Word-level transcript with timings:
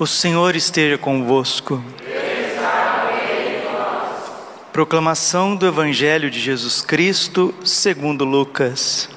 O 0.00 0.06
Senhor 0.06 0.56
esteja 0.56 0.96
convosco. 0.96 1.84
Proclamação 4.72 5.54
do 5.54 5.66
Evangelho 5.66 6.30
de 6.30 6.40
Jesus 6.40 6.80
Cristo, 6.80 7.54
segundo 7.62 8.24
Lucas. 8.24 9.10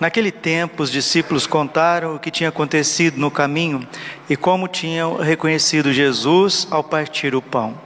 Naquele 0.00 0.32
tempo, 0.32 0.82
os 0.82 0.90
discípulos 0.90 1.46
contaram 1.46 2.14
o 2.14 2.18
que 2.18 2.30
tinha 2.30 2.48
acontecido 2.48 3.18
no 3.18 3.30
caminho 3.30 3.86
e 4.26 4.38
como 4.38 4.68
tinham 4.68 5.16
reconhecido 5.16 5.92
Jesus 5.92 6.66
ao 6.70 6.82
partir 6.82 7.34
o 7.34 7.42
pão. 7.42 7.78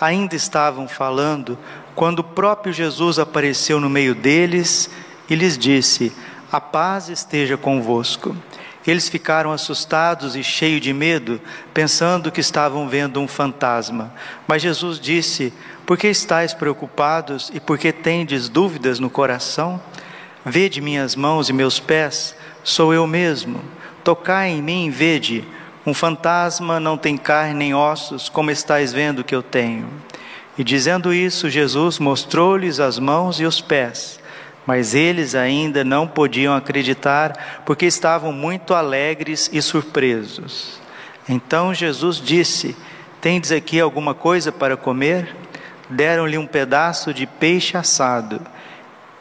Ainda 0.00 0.36
estavam 0.36 0.88
falando 0.88 1.58
quando 1.94 2.20
o 2.20 2.24
próprio 2.24 2.72
Jesus 2.72 3.18
apareceu 3.18 3.78
no 3.78 3.90
meio 3.90 4.14
deles 4.14 4.88
e 5.28 5.34
lhes 5.34 5.58
disse: 5.58 6.14
A 6.50 6.62
paz 6.62 7.10
esteja 7.10 7.58
convosco. 7.58 8.34
Eles 8.88 9.06
ficaram 9.06 9.52
assustados 9.52 10.34
e 10.34 10.42
cheios 10.42 10.80
de 10.80 10.94
medo, 10.94 11.38
pensando 11.74 12.32
que 12.32 12.40
estavam 12.40 12.88
vendo 12.88 13.20
um 13.20 13.28
fantasma. 13.28 14.10
Mas 14.46 14.62
Jesus 14.62 14.98
disse: 14.98 15.52
Por 15.84 15.98
que 15.98 16.08
estáis 16.08 16.54
preocupados 16.54 17.50
e 17.52 17.60
por 17.60 17.76
que 17.76 17.92
tendes 17.92 18.48
dúvidas 18.48 18.98
no 18.98 19.10
coração? 19.10 19.78
Vede 20.42 20.80
minhas 20.80 21.14
mãos 21.14 21.50
e 21.50 21.52
meus 21.52 21.78
pés, 21.78 22.34
sou 22.64 22.94
eu 22.94 23.06
mesmo. 23.06 23.60
Tocai 24.02 24.48
em 24.48 24.62
mim 24.62 24.86
e 24.86 24.90
vede. 24.90 25.44
Um 25.84 25.92
fantasma 25.92 26.80
não 26.80 26.96
tem 26.96 27.18
carne 27.18 27.52
nem 27.52 27.74
ossos, 27.74 28.30
como 28.30 28.50
estáis 28.50 28.90
vendo 28.90 29.22
que 29.22 29.34
eu 29.34 29.42
tenho. 29.42 29.86
E 30.56 30.64
dizendo 30.64 31.12
isso, 31.12 31.50
Jesus 31.50 31.98
mostrou-lhes 31.98 32.80
as 32.80 32.98
mãos 32.98 33.38
e 33.38 33.44
os 33.44 33.60
pés. 33.60 34.17
Mas 34.68 34.94
eles 34.94 35.34
ainda 35.34 35.82
não 35.82 36.06
podiam 36.06 36.54
acreditar, 36.54 37.62
porque 37.64 37.86
estavam 37.86 38.34
muito 38.34 38.74
alegres 38.74 39.48
e 39.50 39.62
surpresos. 39.62 40.78
Então 41.26 41.72
Jesus 41.72 42.20
disse: 42.20 42.76
Tendes 43.18 43.50
aqui 43.50 43.80
alguma 43.80 44.12
coisa 44.12 44.52
para 44.52 44.76
comer? 44.76 45.34
Deram-lhe 45.88 46.36
um 46.36 46.46
pedaço 46.46 47.14
de 47.14 47.26
peixe 47.26 47.78
assado. 47.78 48.42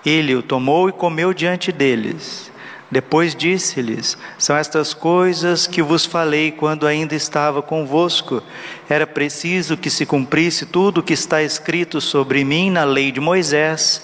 Ele 0.06 0.36
o 0.36 0.44
tomou 0.44 0.90
e 0.90 0.92
comeu 0.92 1.34
diante 1.34 1.72
deles. 1.72 2.52
Depois 2.92 3.34
disse-lhes: 3.34 4.18
São 4.38 4.58
estas 4.58 4.94
coisas 4.94 5.66
que 5.66 5.82
vos 5.82 6.06
falei 6.06 6.52
quando 6.52 6.86
ainda 6.86 7.16
estava 7.16 7.62
convosco. 7.62 8.44
Era 8.90 9.08
preciso 9.08 9.78
que 9.78 9.90
se 9.90 10.06
cumprisse 10.06 10.66
tudo 10.66 10.98
o 10.98 11.04
que 11.04 11.14
está 11.14 11.42
escrito 11.42 12.02
sobre 12.02 12.44
mim 12.44 12.70
na 12.70 12.84
lei 12.84 13.14
de 13.14 13.22
Moisés 13.22 14.04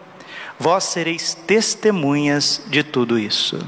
vós 0.61 0.83
sereis 0.83 1.33
testemunhas 1.33 2.61
de 2.67 2.83
tudo 2.83 3.17
isso. 3.17 3.59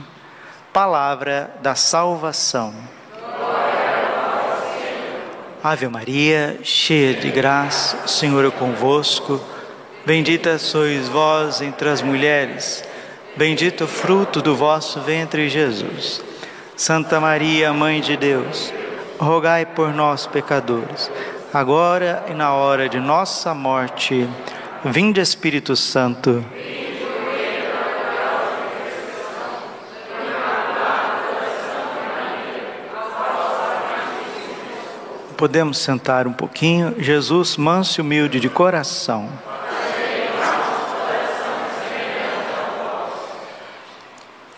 Palavra 0.71 1.51
da 1.59 1.73
salvação. 1.73 2.71
Ave 5.63 5.87
Maria, 5.87 6.59
cheia 6.61 7.15
de 7.15 7.31
graça, 7.31 7.97
o 8.05 8.07
Senhor 8.07 8.45
é 8.45 8.51
convosco. 8.51 9.41
Bendita 10.05 10.59
sois 10.59 11.09
vós 11.09 11.61
entre 11.61 11.89
as 11.89 12.03
mulheres, 12.03 12.83
bendito 13.35 13.85
o 13.85 13.87
fruto 13.87 14.39
do 14.39 14.55
vosso 14.55 15.01
ventre, 15.01 15.49
Jesus. 15.49 16.23
Santa 16.75 17.19
Maria, 17.19 17.73
Mãe 17.73 18.01
de 18.01 18.15
Deus, 18.15 18.71
rogai 19.17 19.65
por 19.65 19.91
nós, 19.91 20.27
pecadores, 20.27 21.09
agora 21.51 22.23
e 22.29 22.35
na 22.35 22.53
hora 22.53 22.87
de 22.87 22.99
nossa 22.99 23.51
morte. 23.55 24.29
Vinde, 24.85 25.21
Espírito 25.21 25.75
Santo. 25.75 26.45
Podemos 35.33 35.79
sentar 35.79 36.27
um 36.27 36.33
pouquinho. 36.33 36.95
Jesus, 36.97 37.57
manso 37.57 37.99
e 37.99 38.01
humilde 38.01 38.39
de 38.39 38.49
coração. 38.49 39.29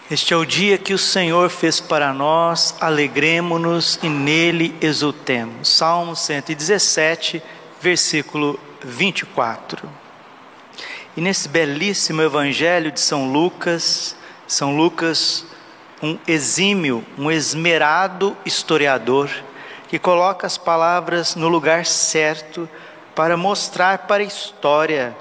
Este 0.09 0.36
é 0.36 0.38
o 0.38 0.46
dia 0.46 0.78
que 0.78 0.94
o 0.94 1.00
Senhor 1.00 1.50
fez 1.50 1.80
para 1.80 2.13
nós, 2.13 2.75
alegremos-nos 2.80 3.97
e 4.03 4.08
nele 4.08 4.75
exultemos. 4.80 5.68
Salmo 5.68 6.16
117, 6.16 7.42
versículo 7.81 8.59
24. 8.84 9.90
E 11.18 11.22
nesse 11.22 11.50
belíssimo 11.50 12.22
evangelho 12.22 12.92
de 12.92 13.00
São 13.00 13.31
Lucas, 13.31 14.16
São 14.47 14.78
Lucas, 14.78 15.46
um 16.03 16.19
exímio, 16.28 17.03
um 17.18 17.31
esmerado 17.31 18.38
historiador, 18.46 19.31
que 19.88 20.00
coloca 20.00 20.47
as 20.47 20.57
palavras 20.57 21.35
no 21.35 21.47
lugar 21.47 21.85
certo 21.85 22.68
para 23.13 23.38
mostrar 23.38 24.00
para 24.00 24.23
a 24.23 24.25
história, 24.25 25.16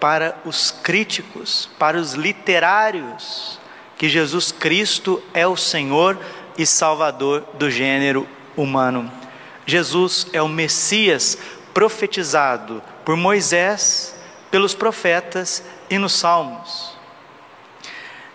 para 0.00 0.36
os 0.44 0.70
críticos, 0.70 1.68
para 1.78 1.98
os 1.98 2.14
literários, 2.14 3.58
que 3.96 4.08
Jesus 4.08 4.52
Cristo 4.52 5.22
é 5.32 5.46
o 5.46 5.56
Senhor 5.56 6.18
e 6.56 6.64
Salvador 6.64 7.44
do 7.54 7.70
gênero 7.70 8.26
humano. 8.56 9.10
Jesus 9.66 10.26
é 10.32 10.42
o 10.42 10.48
Messias 10.48 11.38
profetizado 11.72 12.82
por 13.04 13.16
Moisés, 13.16 14.14
pelos 14.50 14.74
profetas 14.74 15.64
e 15.90 15.98
nos 15.98 16.12
Salmos. 16.12 16.94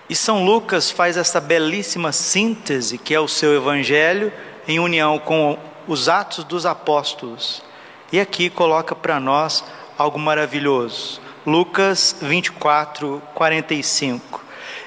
E 0.10 0.16
São 0.16 0.44
Lucas 0.44 0.90
faz 0.90 1.18
essa 1.18 1.40
belíssima 1.40 2.12
síntese 2.12 2.98
que 2.98 3.14
é 3.14 3.20
o 3.20 3.28
seu 3.28 3.56
evangelho 3.56 4.34
em 4.68 4.80
união 4.80 5.20
com 5.20 5.58
os 5.90 6.08
Atos 6.08 6.44
dos 6.44 6.68
Apóstolos. 6.68 7.64
E 8.12 8.20
aqui 8.20 8.50
coloca 8.50 8.96
para 8.96 9.20
nós 9.20 9.64
algo 9.98 10.20
maravilhoso. 10.20 11.20
Lucas 11.46 12.16
24, 12.22 13.22
45. 13.34 14.46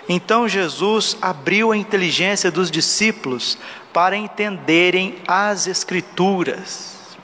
Então 0.08 0.48
Jesus 0.48 1.16
abriu 1.20 1.72
a 1.72 1.76
inteligência 1.76 2.50
dos 2.50 2.70
discípulos 2.70 3.58
para 3.92 4.16
entenderem 4.16 5.16
as 5.26 5.66
Escrituras. 5.66 7.16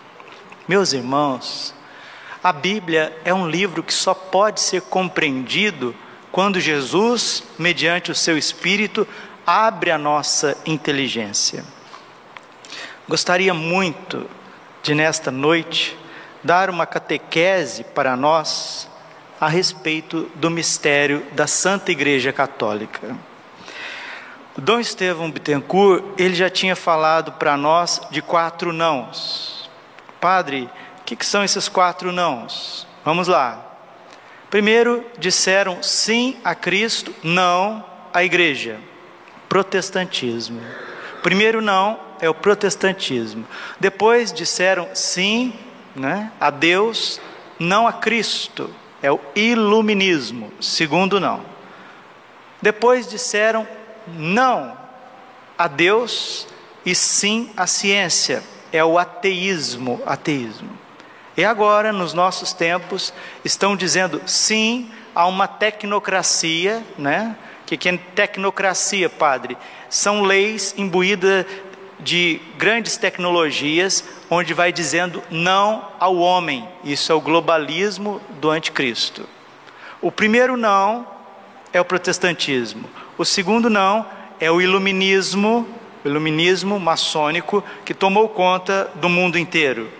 Meus 0.66 0.92
irmãos, 0.92 1.72
a 2.42 2.52
Bíblia 2.52 3.16
é 3.24 3.32
um 3.32 3.48
livro 3.48 3.82
que 3.82 3.94
só 3.94 4.12
pode 4.12 4.60
ser 4.60 4.82
compreendido 4.82 5.94
quando 6.32 6.60
Jesus, 6.60 7.44
mediante 7.58 8.10
o 8.10 8.14
seu 8.14 8.36
Espírito, 8.36 9.06
abre 9.46 9.90
a 9.90 9.98
nossa 9.98 10.56
inteligência. 10.66 11.64
Gostaria 13.08 13.54
muito 13.54 14.28
de, 14.82 14.94
nesta 14.94 15.30
noite, 15.30 15.96
dar 16.44 16.68
uma 16.68 16.84
catequese 16.84 17.82
para 17.82 18.14
nós 18.14 18.86
a 19.40 19.48
respeito 19.48 20.30
do 20.34 20.50
mistério 20.50 21.24
da 21.32 21.46
Santa 21.46 21.90
Igreja 21.90 22.34
Católica. 22.34 23.16
Dom 24.58 24.78
Estevão 24.78 25.30
Bittencourt, 25.30 26.04
ele 26.18 26.34
já 26.34 26.50
tinha 26.50 26.76
falado 26.76 27.32
para 27.32 27.56
nós 27.56 27.98
de 28.10 28.20
quatro 28.20 28.74
nãos. 28.74 29.70
Padre, 30.20 30.68
o 31.00 31.04
que, 31.04 31.16
que 31.16 31.24
são 31.24 31.42
esses 31.42 31.66
quatro 31.66 32.12
nãos? 32.12 32.86
Vamos 33.06 33.26
lá. 33.26 33.74
Primeiro, 34.50 35.02
disseram 35.16 35.82
sim 35.82 36.36
a 36.44 36.54
Cristo, 36.54 37.14
não 37.22 37.82
à 38.12 38.22
Igreja. 38.22 38.78
Protestantismo. 39.48 40.60
Primeiro 41.22 41.62
não 41.62 42.07
é 42.20 42.28
o 42.28 42.34
protestantismo. 42.34 43.46
Depois 43.78 44.32
disseram 44.32 44.88
sim 44.94 45.52
né, 45.94 46.32
a 46.40 46.50
Deus, 46.50 47.20
não 47.58 47.86
a 47.86 47.92
Cristo. 47.92 48.70
É 49.02 49.10
o 49.12 49.20
iluminismo. 49.34 50.52
Segundo 50.60 51.20
não. 51.20 51.40
Depois 52.60 53.08
disseram 53.08 53.66
não 54.06 54.76
a 55.56 55.68
Deus 55.68 56.48
e 56.84 56.94
sim 56.94 57.50
a 57.56 57.66
ciência. 57.66 58.42
É 58.72 58.84
o 58.84 58.98
ateísmo, 58.98 60.00
ateísmo. 60.04 60.70
E 61.36 61.44
agora, 61.44 61.92
nos 61.92 62.12
nossos 62.12 62.52
tempos, 62.52 63.14
estão 63.44 63.76
dizendo 63.76 64.20
sim 64.26 64.90
a 65.14 65.26
uma 65.26 65.46
tecnocracia, 65.46 66.84
né? 66.98 67.36
que, 67.68 67.76
que 67.76 67.88
é 67.88 67.96
tecnocracia, 67.96 69.10
padre? 69.10 69.56
São 69.90 70.22
leis 70.22 70.74
imbuídas 70.78 71.44
de 72.00 72.40
grandes 72.56 72.96
tecnologias, 72.96 74.04
onde 74.30 74.54
vai 74.54 74.72
dizendo 74.72 75.22
não 75.30 75.88
ao 75.98 76.16
homem. 76.16 76.68
Isso 76.84 77.10
é 77.10 77.14
o 77.14 77.20
globalismo 77.20 78.20
do 78.40 78.50
anticristo. 78.50 79.28
O 80.00 80.12
primeiro 80.12 80.56
não 80.56 81.06
é 81.72 81.80
o 81.80 81.84
protestantismo. 81.84 82.88
O 83.16 83.24
segundo 83.24 83.68
não 83.68 84.06
é 84.38 84.50
o 84.50 84.60
iluminismo, 84.60 85.66
o 86.04 86.08
iluminismo 86.08 86.78
maçônico 86.78 87.64
que 87.84 87.92
tomou 87.92 88.28
conta 88.28 88.90
do 88.94 89.08
mundo 89.08 89.38
inteiro. 89.38 89.90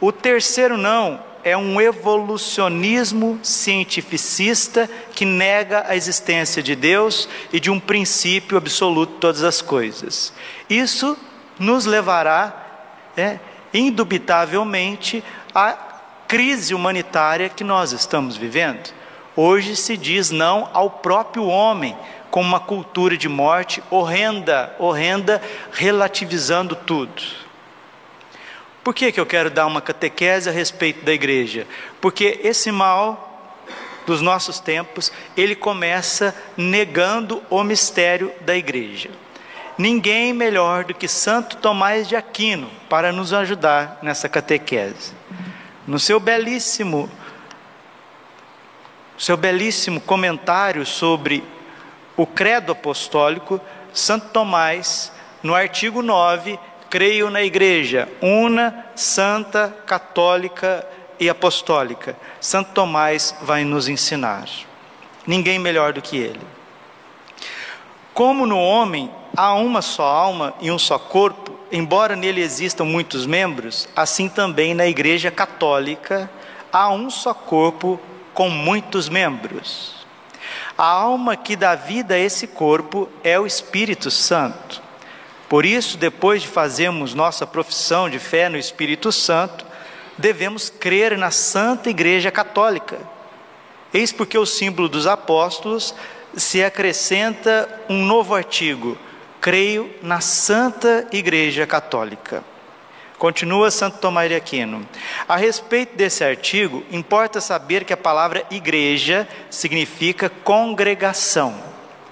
O 0.00 0.10
terceiro 0.10 0.76
não 0.76 1.20
é 1.44 1.56
um 1.56 1.80
evolucionismo 1.80 3.38
cientificista 3.42 4.88
que 5.14 5.24
nega 5.24 5.84
a 5.88 5.96
existência 5.96 6.62
de 6.62 6.74
Deus 6.74 7.28
e 7.52 7.58
de 7.58 7.70
um 7.70 7.80
princípio 7.80 8.56
absoluto 8.56 9.14
de 9.14 9.18
todas 9.18 9.42
as 9.42 9.60
coisas. 9.60 10.32
Isso 10.70 11.16
nos 11.62 11.86
levará, 11.86 12.52
é, 13.16 13.38
indubitavelmente, 13.72 15.22
à 15.54 15.78
crise 16.26 16.74
humanitária 16.74 17.48
que 17.48 17.62
nós 17.62 17.92
estamos 17.92 18.36
vivendo. 18.36 18.92
Hoje 19.36 19.76
se 19.76 19.96
diz 19.96 20.30
não 20.30 20.68
ao 20.72 20.90
próprio 20.90 21.44
homem, 21.46 21.96
com 22.30 22.40
uma 22.40 22.58
cultura 22.58 23.16
de 23.16 23.28
morte 23.28 23.82
horrenda, 23.90 24.74
horrenda, 24.78 25.40
relativizando 25.70 26.74
tudo. 26.74 27.22
Por 28.82 28.92
que, 28.92 29.12
que 29.12 29.20
eu 29.20 29.26
quero 29.26 29.48
dar 29.48 29.66
uma 29.66 29.80
catequese 29.80 30.48
a 30.48 30.52
respeito 30.52 31.04
da 31.04 31.12
igreja? 31.12 31.66
Porque 32.00 32.40
esse 32.42 32.72
mal 32.72 33.28
dos 34.04 34.20
nossos 34.20 34.58
tempos, 34.58 35.12
ele 35.36 35.54
começa 35.54 36.34
negando 36.56 37.40
o 37.48 37.62
mistério 37.62 38.32
da 38.40 38.56
igreja. 38.56 39.10
Ninguém 39.78 40.32
melhor 40.32 40.84
do 40.84 40.94
que 40.94 41.08
Santo 41.08 41.56
Tomás 41.56 42.08
de 42.08 42.14
Aquino 42.14 42.70
para 42.88 43.12
nos 43.12 43.32
ajudar 43.32 43.98
nessa 44.02 44.28
catequese. 44.28 45.12
No 45.86 45.98
seu 45.98 46.20
belíssimo 46.20 47.10
seu 49.22 49.36
belíssimo 49.36 50.00
comentário 50.00 50.84
sobre 50.84 51.44
o 52.16 52.26
credo 52.26 52.72
apostólico, 52.72 53.60
Santo 53.92 54.30
Tomás, 54.30 55.12
no 55.42 55.54
artigo 55.54 56.02
9, 56.02 56.58
creio 56.90 57.30
na 57.30 57.40
igreja 57.40 58.08
una, 58.20 58.86
santa, 58.96 59.74
católica 59.86 60.84
e 61.20 61.28
apostólica. 61.28 62.16
Santo 62.40 62.72
Tomás 62.72 63.34
vai 63.42 63.64
nos 63.64 63.88
ensinar. 63.88 64.48
Ninguém 65.24 65.58
melhor 65.58 65.92
do 65.92 66.02
que 66.02 66.16
ele. 66.16 66.40
Como 68.14 68.46
no 68.46 68.58
homem 68.58 69.10
há 69.36 69.54
uma 69.54 69.80
só 69.80 70.04
alma 70.04 70.54
e 70.60 70.70
um 70.70 70.78
só 70.78 70.98
corpo, 70.98 71.58
embora 71.70 72.14
nele 72.14 72.42
existam 72.42 72.84
muitos 72.84 73.24
membros, 73.26 73.88
assim 73.96 74.28
também 74.28 74.74
na 74.74 74.86
igreja 74.86 75.30
católica 75.30 76.30
há 76.72 76.90
um 76.90 77.08
só 77.08 77.32
corpo 77.32 77.98
com 78.34 78.50
muitos 78.50 79.08
membros. 79.08 79.94
A 80.76 80.86
alma 80.86 81.36
que 81.36 81.56
dá 81.56 81.74
vida 81.74 82.14
a 82.14 82.18
esse 82.18 82.46
corpo 82.46 83.08
é 83.22 83.38
o 83.38 83.46
Espírito 83.46 84.10
Santo. 84.10 84.82
Por 85.48 85.66
isso, 85.66 85.98
depois 85.98 86.42
de 86.42 86.48
fazermos 86.48 87.14
nossa 87.14 87.46
profissão 87.46 88.08
de 88.08 88.18
fé 88.18 88.48
no 88.48 88.56
Espírito 88.56 89.12
Santo, 89.12 89.66
devemos 90.16 90.70
crer 90.70 91.16
na 91.18 91.30
Santa 91.30 91.90
Igreja 91.90 92.30
Católica. 92.30 92.98
Eis 93.92 94.12
porque 94.12 94.38
o 94.38 94.46
símbolo 94.46 94.88
dos 94.88 95.06
apóstolos 95.06 95.94
se 96.36 96.62
acrescenta 96.62 97.68
um 97.88 98.04
novo 98.04 98.34
artigo: 98.34 98.96
creio 99.40 99.90
na 100.02 100.20
Santa 100.20 101.06
Igreja 101.12 101.66
Católica. 101.66 102.44
Continua 103.18 103.70
Santo 103.70 103.98
Tomás 103.98 104.28
de 104.28 104.34
Aquino. 104.34 104.84
A 105.28 105.36
respeito 105.36 105.96
desse 105.96 106.24
artigo, 106.24 106.82
importa 106.90 107.40
saber 107.40 107.84
que 107.84 107.92
a 107.92 107.96
palavra 107.96 108.44
igreja 108.50 109.28
significa 109.48 110.28
congregação, 110.28 111.54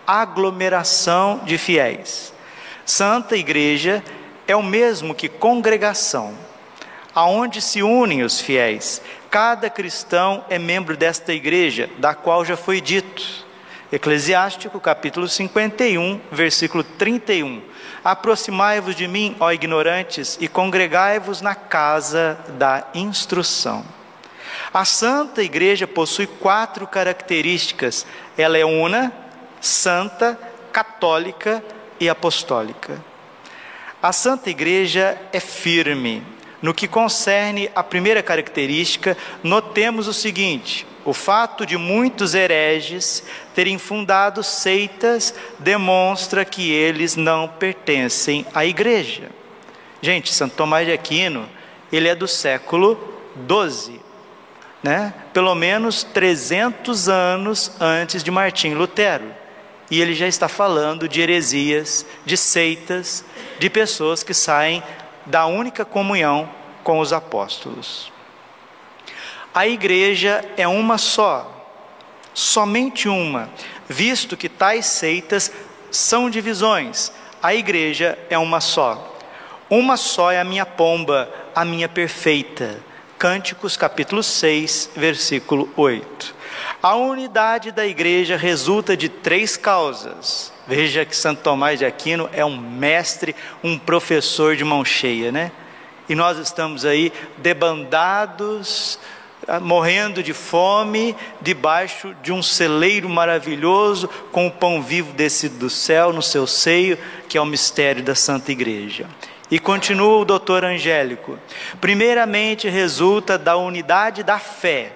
aglomeração 0.07 1.41
de 1.45 1.59
fiéis. 1.59 2.33
Santa 2.87 3.37
Igreja 3.37 4.05
é 4.47 4.55
o 4.55 4.63
mesmo 4.63 5.15
que 5.15 5.29
congregação, 5.29 6.33
aonde 7.13 7.61
se 7.61 7.83
unem 7.83 8.23
os 8.23 8.41
fiéis. 8.41 9.03
Cada 9.29 9.69
cristão 9.69 10.45
é 10.49 10.61
membro 10.61 10.97
desta 10.97 11.33
igreja, 11.33 11.91
da 11.99 12.15
qual 12.15 12.45
já 12.45 12.57
foi 12.57 12.81
dito. 12.81 13.50
Eclesiástico, 13.93 14.79
capítulo 14.79 15.27
51, 15.29 16.21
versículo 16.31 16.85
31. 16.85 17.61
Aproximai-vos 18.05 18.95
de 18.95 19.09
mim, 19.09 19.35
ó 19.41 19.51
ignorantes, 19.51 20.39
e 20.41 20.47
congregai-vos 20.47 21.41
na 21.41 21.57
casa 21.57 22.39
da 22.51 22.87
instrução. 22.95 23.85
A 24.73 24.85
Santa 24.85 25.43
Igreja 25.43 25.89
possui 25.89 26.29
quatro 26.29 26.87
características: 26.87 28.07
ela 28.39 28.57
é 28.57 28.65
una, 28.65 29.13
santa, 29.61 30.39
católica 30.73 31.61
e 31.99 32.09
apostólica. 32.09 33.05
A 34.01 34.13
Santa 34.13 34.51
Igreja 34.51 35.21
é 35.33 35.41
firme. 35.41 36.25
No 36.63 36.73
que 36.73 36.87
concerne 36.87 37.71
a 37.75 37.83
primeira 37.83 38.23
característica, 38.23 39.17
notemos 39.43 40.07
o 40.07 40.13
seguinte: 40.15 40.87
o 41.05 41.13
fato 41.13 41.65
de 41.65 41.77
muitos 41.77 42.35
hereges 42.35 43.23
terem 43.55 43.79
fundado 43.79 44.43
seitas 44.43 45.35
demonstra 45.59 46.45
que 46.45 46.71
eles 46.71 47.17
não 47.17 47.49
pertencem 47.49 48.47
à 48.55 48.65
igreja. 48.65 49.31
Gente, 50.03 50.33
Santo 50.33 50.57
Tomás 50.57 50.87
de 50.87 50.93
Aquino, 50.93 51.49
ele 51.93 52.09
é 52.09 52.15
do 52.15 52.29
século 52.29 52.99
12, 53.37 54.01
né? 54.83 55.13
Pelo 55.33 55.55
menos 55.55 56.03
300 56.05 57.09
anos 57.09 57.73
antes 57.81 58.23
de 58.23 58.31
Martim 58.31 58.75
Lutero 58.75 59.41
e 59.91 60.01
ele 60.01 60.15
já 60.15 60.29
está 60.29 60.49
falando 60.49 61.09
de 61.09 61.21
heresias, 61.21 62.07
de 62.25 62.37
seitas, 62.37 63.25
de 63.59 63.69
pessoas 63.69 64.23
que 64.23 64.33
saem 64.33 64.83
da 65.27 65.47
única 65.47 65.85
comunhão 65.85 66.49
com 66.85 67.01
os 67.01 67.13
apóstolos. 67.13 68.13
A 69.53 69.67
igreja 69.67 70.45
é 70.57 70.69
uma 70.69 70.97
só, 70.97 71.67
somente 72.33 73.09
uma, 73.09 73.51
visto 73.89 74.37
que 74.37 74.49
tais 74.49 74.87
seitas 74.87 75.51
são 75.91 76.31
divisões. 76.31 77.13
A 77.43 77.53
igreja 77.53 78.17
é 78.29 78.39
uma 78.39 78.61
só. 78.61 79.19
Uma 79.69 79.97
só 79.97 80.31
é 80.31 80.39
a 80.39 80.45
minha 80.45 80.65
pomba, 80.65 81.29
a 81.55 81.65
minha 81.65 81.89
perfeita. 81.89 82.79
Cânticos 83.19 83.77
capítulo 83.77 84.23
6, 84.23 84.91
versículo 84.95 85.69
8. 85.77 86.35
A 86.81 86.95
unidade 86.95 87.73
da 87.73 87.85
igreja 87.85 88.37
resulta 88.37 88.97
de 88.97 89.09
três 89.09 89.57
causas. 89.57 90.53
Veja 90.67 91.05
que 91.05 91.17
Santo 91.17 91.43
Tomás 91.43 91.79
de 91.79 91.85
Aquino 91.85 92.31
é 92.33 92.45
um 92.45 92.57
mestre, 92.57 93.35
um 93.65 93.77
professor 93.77 94.55
de 94.55 94.63
mão 94.63 94.85
cheia, 94.85 95.33
né? 95.33 95.51
E 96.09 96.15
nós 96.15 96.39
estamos 96.39 96.85
aí 96.85 97.13
debandados, 97.39 98.99
morrendo 99.59 100.23
de 100.23 100.33
fome, 100.33 101.17
debaixo 101.41 102.15
de 102.23 102.33
um 102.33 102.43
celeiro 102.43 103.09
maravilhoso, 103.09 104.09
com 104.31 104.47
o 104.47 104.51
pão 104.51 104.83
vivo 104.83 105.13
descido 105.13 105.59
do 105.59 105.71
céu 105.71 106.13
no 106.13 106.23
seu 106.23 106.47
seio, 106.47 106.99
que 107.29 107.39
é 107.39 107.41
o 107.41 107.47
mistério 107.47 108.03
da 108.03 108.15
Santa 108.15 108.53
Igreja. 108.53 109.07
E 109.51 109.59
continua 109.59 110.19
o 110.19 110.25
doutor 110.25 110.65
Angélico. 110.65 111.39
Primeiramente, 111.81 112.69
resulta 112.69 113.37
da 113.37 113.57
unidade 113.57 114.23
da 114.23 114.39
fé 114.39 114.93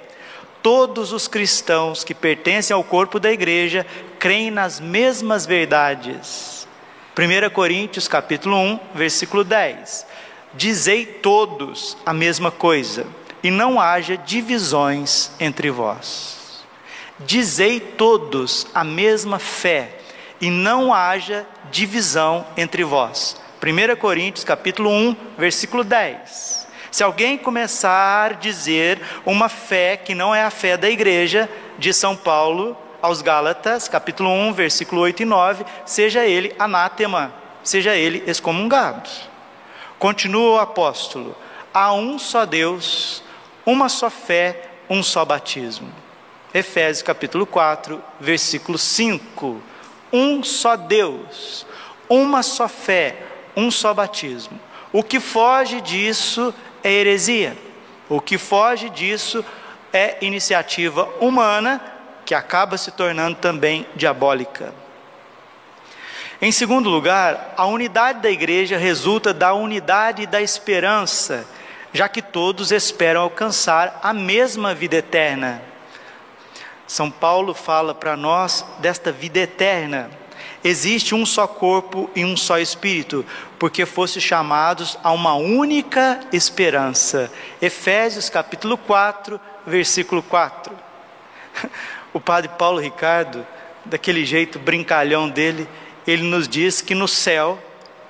todos 0.65 1.13
os 1.13 1.29
cristãos 1.29 2.03
que 2.05 2.15
pertencem 2.15 2.75
ao 2.75 2.83
corpo 2.83 3.21
da 3.21 3.31
igreja 3.31 3.85
creem 4.19 4.51
nas 4.51 4.81
mesmas 4.81 5.45
verdades. 5.45 6.67
1 7.15 7.51
Coríntios 7.51 8.09
capítulo 8.09 8.57
1, 8.57 8.81
versículo 8.95 9.45
10. 9.45 10.07
Dizei 10.55 11.05
todos 11.05 11.99
a 12.07 12.15
mesma 12.15 12.51
coisa, 12.51 13.07
e 13.45 13.51
não 13.51 13.79
haja 13.79 14.17
divisões 14.17 15.31
entre 15.39 15.71
vós. 15.71 16.65
Dizei 17.21 17.79
todos 17.79 18.67
a 18.75 18.83
mesma 18.83 19.39
fé, 19.39 19.99
e 20.41 20.51
não 20.51 20.93
haja 20.93 21.47
divisão 21.71 22.47
entre 22.57 22.83
vós. 22.85 23.37
1 23.63 23.97
Coríntios 23.97 24.45
capítulo 24.45 24.91
1, 24.91 25.17
versículo 25.39 25.85
10. 25.85 26.67
Se 26.91 27.03
alguém 27.03 27.37
começar 27.37 28.33
a 28.33 28.35
dizer 28.35 29.01
uma 29.27 29.49
fé 29.49 29.97
que 29.97 30.15
não 30.15 30.35
é 30.35 30.43
a 30.43 30.51
fé 30.51 30.77
da 30.77 30.89
igreja 30.89 31.49
de 31.79 31.93
São 31.93 32.17
Paulo 32.17 32.77
aos 33.03 33.21
Gálatas, 33.21 33.89
capítulo 33.89 34.31
1, 34.31 34.53
versículo 34.53 35.03
8 35.03 35.23
e 35.23 35.25
9, 35.25 35.65
seja 35.85 36.25
ele 36.25 36.55
anátema, 36.59 37.33
seja 37.63 37.95
ele 37.95 38.23
excomungado. 38.27 39.11
Continua 39.99 40.57
o 40.57 40.61
apóstolo: 40.61 41.37
há 41.73 41.93
um 41.93 42.19
só 42.19 42.45
Deus, 42.45 43.24
uma 43.67 43.89
só 43.89 44.11
fé, 44.11 44.71
um 44.89 45.03
só 45.03 45.25
batismo. 45.25 45.91
Efésios 46.53 47.03
capítulo 47.03 47.47
4, 47.47 48.03
versículo 48.21 48.79
5. 48.79 49.61
Um 50.13 50.43
só 50.43 50.77
Deus, 50.77 51.67
uma 52.09 52.43
só 52.43 52.69
fé, 52.69 53.17
um 53.57 53.71
só 53.71 53.93
batismo. 53.93 54.61
O 54.93 55.03
que 55.03 55.19
foge 55.19 55.81
disso 55.81 56.55
é 56.83 56.93
heresia. 56.93 57.57
O 58.09 58.21
que 58.21 58.39
foge 58.39 58.89
disso 58.91 59.45
é 59.93 60.19
iniciativa 60.21 61.09
humana 61.21 61.81
que 62.25 62.35
acaba 62.35 62.77
se 62.77 62.91
tornando 62.91 63.37
também 63.37 63.87
diabólica. 63.95 64.73
Em 66.41 66.53
segundo 66.53 66.91
lugar, 66.91 67.55
a 67.57 67.65
unidade 67.67 68.21
da 68.21 68.31
igreja 68.31 68.77
resulta 68.77 69.33
da 69.33 69.55
unidade 69.55 70.27
da 70.27 70.43
esperança, 70.43 71.47
já 71.95 72.09
que 72.09 72.21
todos 72.21 72.73
esperam 72.73 73.23
alcançar 73.23 74.01
a 74.03 74.13
mesma 74.13 74.75
vida 74.75 74.97
eterna. 74.97 75.63
São 76.89 77.09
Paulo 77.09 77.55
fala 77.55 77.95
para 77.95 78.17
nós 78.17 78.67
desta 78.81 79.13
vida 79.13 79.39
eterna. 79.39 80.11
Existe 80.63 81.15
um 81.15 81.25
só 81.25 81.47
corpo 81.47 82.11
e 82.15 82.25
um 82.25 82.37
só 82.37 82.59
espírito, 82.59 83.25
porque 83.61 83.87
fosse 83.87 84.21
chamados 84.21 84.99
a 85.05 85.13
uma 85.13 85.35
única 85.35 86.21
esperança. 86.33 87.31
Efésios 87.63 88.29
capítulo 88.29 88.77
4, 88.77 89.41
versículo 89.67 90.23
4. 90.23 90.75
O 92.13 92.21
padre 92.21 92.49
Paulo 92.57 92.79
Ricardo, 92.79 93.45
daquele 93.85 94.25
jeito 94.25 94.57
brincalhão 94.57 95.29
dele, 95.29 95.69
ele 96.07 96.23
nos 96.23 96.47
diz 96.47 96.81
que 96.81 96.95
no 96.95 97.09
céu 97.09 97.59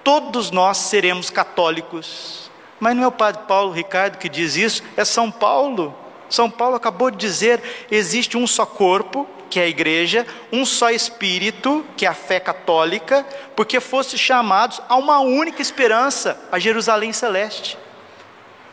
todos 0.03 0.51
nós 0.51 0.77
seremos 0.77 1.31
católicos. 1.31 2.44
Mas 2.81 2.97
não 2.97 3.05
é 3.05 3.07
o 3.07 3.13
padre 3.13 3.43
Paulo 3.47 3.73
Ricardo 3.73 4.19
que 4.19 4.29
diz 4.29 4.57
isso, 4.57 4.83
é 4.97 5.05
São 5.05 5.31
Paulo. 5.31 5.95
São 6.29 6.51
Paulo 6.51 6.77
acabou 6.77 7.11
de 7.11 7.17
dizer: 7.17 7.63
existe 7.91 8.37
um 8.37 8.47
só 8.47 8.67
corpo, 8.67 9.29
que 9.49 9.61
é 9.61 9.65
a 9.65 9.69
igreja, 9.69 10.27
um 10.53 10.65
só 10.65 10.91
espírito, 10.91 11.85
que 11.97 12.05
é 12.05 12.09
a 12.09 12.15
fé 12.15 12.41
católica, 12.41 13.25
porque 13.55 13.79
fosse 13.81 14.19
chamados 14.19 14.81
a 14.89 14.97
uma 14.97 15.21
única 15.21 15.63
esperança, 15.63 16.41
a 16.51 16.59
Jerusalém 16.59 17.13
celeste. 17.13 17.79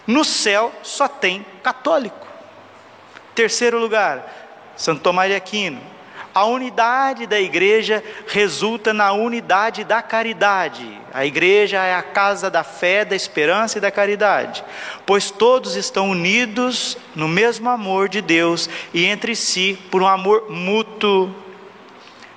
No 0.07 0.25
céu 0.25 0.71
só 0.81 1.07
tem 1.07 1.45
católico. 1.61 2.27
Terceiro 3.35 3.77
lugar, 3.77 4.73
Santo 4.75 5.01
Tomás 5.01 5.29
de 5.29 5.35
Aquino. 5.35 5.81
A 6.33 6.45
unidade 6.45 7.27
da 7.27 7.39
igreja 7.39 8.01
resulta 8.27 8.93
na 8.93 9.11
unidade 9.11 9.83
da 9.83 10.01
caridade. 10.01 10.99
A 11.13 11.25
igreja 11.25 11.83
é 11.83 11.93
a 11.93 12.01
casa 12.01 12.49
da 12.49 12.63
fé, 12.63 13.03
da 13.03 13.15
esperança 13.15 13.77
e 13.77 13.81
da 13.81 13.91
caridade, 13.91 14.63
pois 15.05 15.29
todos 15.29 15.75
estão 15.75 16.09
unidos 16.09 16.97
no 17.13 17.27
mesmo 17.27 17.69
amor 17.69 18.07
de 18.07 18.21
Deus 18.21 18.69
e 18.93 19.05
entre 19.05 19.35
si 19.35 19.77
por 19.91 20.01
um 20.01 20.07
amor 20.07 20.49
mútuo. 20.49 21.35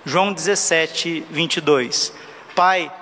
João 0.04 0.32
17, 0.32 1.24
22. 1.30 2.12
Pai, 2.56 2.92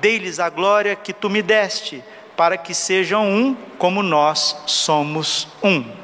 dei-lhes 0.00 0.40
a 0.40 0.48
glória 0.48 0.96
que 0.96 1.12
tu 1.12 1.28
me 1.28 1.42
deste, 1.42 2.02
para 2.34 2.56
que 2.56 2.72
sejam 2.72 3.26
um 3.26 3.54
como 3.76 4.02
nós 4.02 4.56
somos 4.66 5.48
um. 5.62 5.99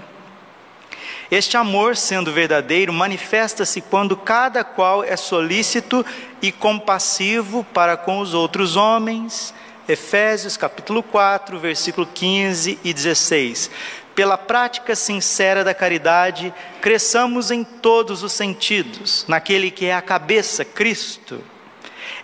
Este 1.30 1.56
amor, 1.56 1.96
sendo 1.96 2.32
verdadeiro, 2.32 2.92
manifesta-se 2.92 3.80
quando 3.80 4.16
cada 4.16 4.62
qual 4.62 5.02
é 5.02 5.16
solícito 5.16 6.06
e 6.40 6.52
compassivo 6.52 7.64
para 7.74 7.96
com 7.96 8.20
os 8.20 8.32
outros 8.32 8.76
homens. 8.76 9.52
Efésios 9.88 10.56
capítulo 10.56 11.02
4, 11.02 11.58
versículo 11.58 12.06
15 12.06 12.78
e 12.84 12.92
16. 12.92 13.70
Pela 14.14 14.38
prática 14.38 14.94
sincera 14.94 15.64
da 15.64 15.74
caridade, 15.74 16.54
cresçamos 16.80 17.50
em 17.50 17.64
todos 17.64 18.22
os 18.22 18.32
sentidos, 18.32 19.24
naquele 19.26 19.70
que 19.70 19.86
é 19.86 19.94
a 19.94 20.00
cabeça, 20.00 20.64
Cristo. 20.64 21.42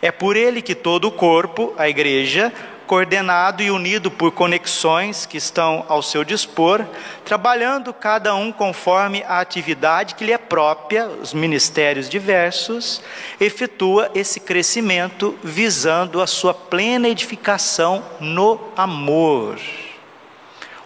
É 0.00 0.10
por 0.10 0.36
ele 0.36 0.62
que 0.62 0.74
todo 0.74 1.08
o 1.08 1.12
corpo, 1.12 1.74
a 1.76 1.88
igreja, 1.88 2.52
coordenado 2.92 3.62
e 3.62 3.70
unido 3.70 4.10
por 4.10 4.32
conexões 4.32 5.24
que 5.24 5.38
estão 5.38 5.86
ao 5.88 6.02
seu 6.02 6.22
dispor, 6.22 6.84
trabalhando 7.24 7.90
cada 7.90 8.34
um 8.34 8.52
conforme 8.52 9.24
a 9.26 9.40
atividade 9.40 10.14
que 10.14 10.26
lhe 10.26 10.30
é 10.30 10.36
própria, 10.36 11.06
os 11.06 11.32
ministérios 11.32 12.06
diversos, 12.06 13.00
efetua 13.40 14.10
esse 14.14 14.40
crescimento 14.40 15.38
visando 15.42 16.20
a 16.20 16.26
sua 16.26 16.52
plena 16.52 17.08
edificação 17.08 18.04
no 18.20 18.60
amor. 18.76 19.58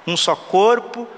Um 0.06 0.16
só 0.16 0.36
corpo, 0.36 1.08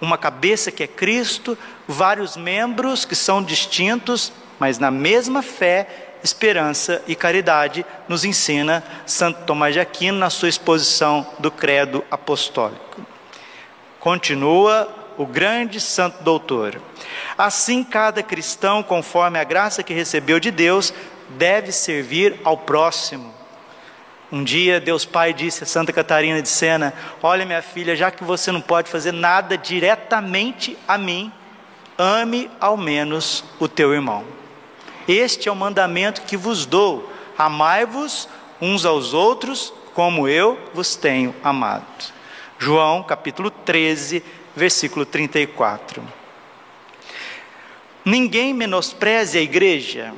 uma 0.00 0.16
cabeça 0.16 0.70
que 0.70 0.84
é 0.84 0.86
Cristo, 0.86 1.58
vários 1.88 2.36
membros 2.36 3.04
que 3.04 3.16
são 3.16 3.42
distintos, 3.42 4.32
mas 4.60 4.78
na 4.78 4.92
mesma 4.92 5.42
fé 5.42 6.09
esperança 6.22 7.02
e 7.06 7.14
caridade, 7.14 7.84
nos 8.08 8.24
ensina 8.24 8.82
Santo 9.06 9.44
Tomás 9.44 9.74
de 9.74 9.80
Aquino 9.80 10.18
na 10.18 10.30
sua 10.30 10.48
exposição 10.48 11.26
do 11.38 11.50
Credo 11.50 12.04
Apostólico. 12.10 13.04
Continua 13.98 14.88
o 15.18 15.26
grande 15.26 15.80
santo 15.80 16.22
doutor. 16.22 16.80
Assim, 17.36 17.84
cada 17.84 18.22
cristão, 18.22 18.82
conforme 18.82 19.38
a 19.38 19.44
graça 19.44 19.82
que 19.82 19.92
recebeu 19.92 20.40
de 20.40 20.50
Deus, 20.50 20.94
deve 21.30 21.72
servir 21.72 22.40
ao 22.42 22.56
próximo. 22.56 23.34
Um 24.32 24.44
dia, 24.44 24.80
Deus 24.80 25.04
Pai 25.04 25.34
disse 25.34 25.64
a 25.64 25.66
Santa 25.66 25.92
Catarina 25.92 26.40
de 26.40 26.48
Sena: 26.48 26.94
Olha, 27.22 27.44
minha 27.44 27.60
filha, 27.60 27.96
já 27.96 28.10
que 28.10 28.24
você 28.24 28.52
não 28.52 28.60
pode 28.60 28.88
fazer 28.88 29.12
nada 29.12 29.58
diretamente 29.58 30.78
a 30.86 30.96
mim, 30.96 31.32
ame 31.98 32.50
ao 32.60 32.76
menos 32.76 33.44
o 33.58 33.68
teu 33.68 33.92
irmão. 33.92 34.39
Este 35.10 35.48
é 35.48 35.52
o 35.52 35.56
mandamento 35.56 36.22
que 36.22 36.36
vos 36.36 36.64
dou: 36.64 37.12
amai-vos 37.36 38.28
uns 38.60 38.84
aos 38.84 39.12
outros, 39.12 39.72
como 39.92 40.28
eu 40.28 40.56
vos 40.72 40.94
tenho 40.94 41.34
amado. 41.42 42.12
João 42.60 43.02
capítulo 43.02 43.50
13, 43.50 44.22
versículo 44.54 45.04
34. 45.04 46.00
Ninguém 48.04 48.54
menospreze 48.54 49.36
a 49.36 49.42
igreja, 49.42 50.14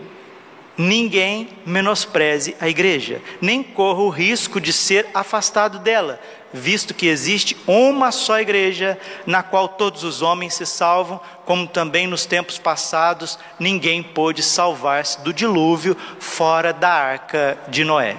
ninguém 0.77 1.49
menospreze 1.65 2.55
a 2.61 2.69
igreja, 2.69 3.23
nem 3.41 3.63
corra 3.63 4.03
o 4.03 4.11
risco 4.11 4.61
de 4.61 4.75
ser 4.75 5.09
afastado 5.15 5.79
dela, 5.79 6.21
visto 6.53 6.95
que 6.95 7.07
existe 7.07 7.57
uma 7.67 8.13
só 8.13 8.41
igreja, 8.41 8.99
na 9.27 9.43
qual 9.43 9.69
todos 9.69 10.05
os 10.05 10.23
homens 10.23 10.55
se 10.55 10.67
salvam, 10.67 11.21
como 11.45 11.67
também 11.67 12.07
nos 12.07 12.27
tempos 12.27 12.59
passados 12.59 13.39
ninguém 13.59 14.03
pôde 14.03 14.43
salvar-se 14.43 15.21
do 15.23 15.33
dilúvio 15.33 15.97
fora 16.19 16.73
da 16.73 16.91
arca 16.91 17.59
de 17.69 17.85
Noé. 17.85 18.17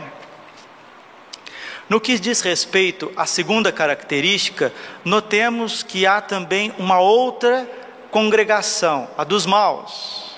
No 1.87 2.01
que 2.01 2.17
diz 2.17 2.41
respeito 2.41 3.11
à 3.15 3.25
segunda 3.25 3.71
característica, 3.71 4.73
notemos 5.03 5.83
que 5.83 6.05
há 6.05 6.21
também 6.21 6.73
uma 6.77 6.99
outra 6.99 7.69
congregação, 8.09 9.07
a 9.17 9.23
dos 9.23 9.45
maus. 9.45 10.33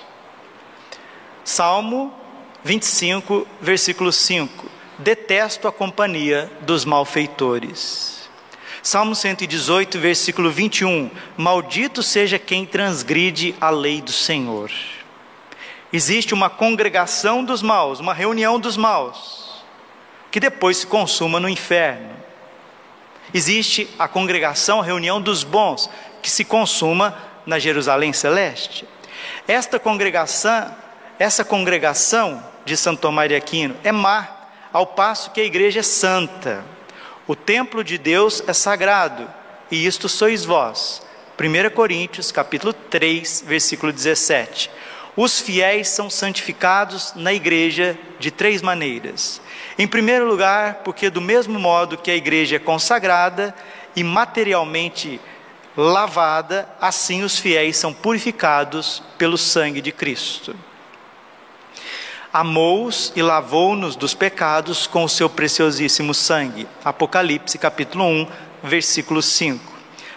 Salmo 1.43 2.13
25, 2.63 3.47
versículo 3.61 4.11
5 4.11 4.74
detesto 4.97 5.67
a 5.67 5.71
companhia 5.71 6.49
dos 6.61 6.85
malfeitores. 6.85 8.29
Salmo 8.81 9.15
118, 9.15 9.99
versículo 9.99 10.51
21. 10.51 11.09
Maldito 11.35 12.03
seja 12.03 12.37
quem 12.37 12.65
transgride 12.65 13.55
a 13.59 13.69
lei 13.69 14.01
do 14.01 14.11
Senhor. 14.11 14.71
Existe 15.91 16.33
uma 16.33 16.49
congregação 16.49 17.43
dos 17.43 17.61
maus, 17.61 17.99
uma 17.99 18.13
reunião 18.13 18.59
dos 18.59 18.77
maus, 18.77 19.63
que 20.29 20.39
depois 20.39 20.77
se 20.77 20.87
consuma 20.87 21.39
no 21.39 21.49
inferno. 21.49 22.11
Existe 23.33 23.87
a 23.97 24.07
congregação, 24.07 24.81
a 24.81 24.83
reunião 24.83 25.19
dos 25.19 25.43
bons, 25.43 25.89
que 26.21 26.29
se 26.29 26.45
consuma 26.45 27.17
na 27.45 27.59
Jerusalém 27.59 28.13
celeste. 28.13 28.87
Esta 29.47 29.79
congregação, 29.79 30.75
essa 31.17 31.43
congregação 31.43 32.43
de 32.65 32.75
Santo 32.75 33.01
Tomás 33.01 33.29
de 33.29 33.35
Aquino 33.35 33.75
é 33.83 33.91
má, 33.91 34.34
ao 34.75 34.85
passo 34.85 35.31
que 35.31 35.39
a 35.39 35.45
igreja 35.45 35.79
é 35.79 35.83
santa. 35.83 36.61
O 37.25 37.33
templo 37.33 37.81
de 37.81 37.97
Deus 37.97 38.43
é 38.45 38.51
sagrado, 38.51 39.25
e 39.71 39.85
isto 39.85 40.09
sois 40.09 40.43
vós. 40.43 41.01
1 41.39 41.73
Coríntios, 41.73 42.29
capítulo 42.29 42.73
3, 42.73 43.45
versículo 43.47 43.93
17. 43.93 44.69
Os 45.15 45.39
fiéis 45.39 45.87
são 45.87 46.09
santificados 46.09 47.13
na 47.15 47.31
igreja 47.31 47.97
de 48.19 48.29
três 48.29 48.61
maneiras. 48.61 49.39
Em 49.79 49.87
primeiro 49.87 50.27
lugar, 50.27 50.81
porque 50.83 51.09
do 51.09 51.21
mesmo 51.21 51.57
modo 51.57 51.97
que 51.97 52.11
a 52.11 52.15
igreja 52.17 52.57
é 52.57 52.59
consagrada 52.59 53.55
e 53.95 54.03
materialmente 54.03 55.21
lavada, 55.77 56.67
assim 56.81 57.23
os 57.23 57.39
fiéis 57.39 57.77
são 57.77 57.93
purificados 57.93 59.01
pelo 59.17 59.37
sangue 59.37 59.79
de 59.79 59.93
Cristo 59.93 60.53
amou-os 62.35 63.13
e 63.15 63.21
lavou-nos 63.21 63.95
dos 63.95 64.13
pecados 64.13 64.87
com 64.87 65.05
o 65.05 65.09
seu 65.09 65.29
preciosíssimo 65.29 66.13
sangue. 66.13 66.67
Apocalipse 66.83 67.57
capítulo 67.57 68.03
1, 68.03 68.27
versículo 68.61 69.21
5. 69.21 69.73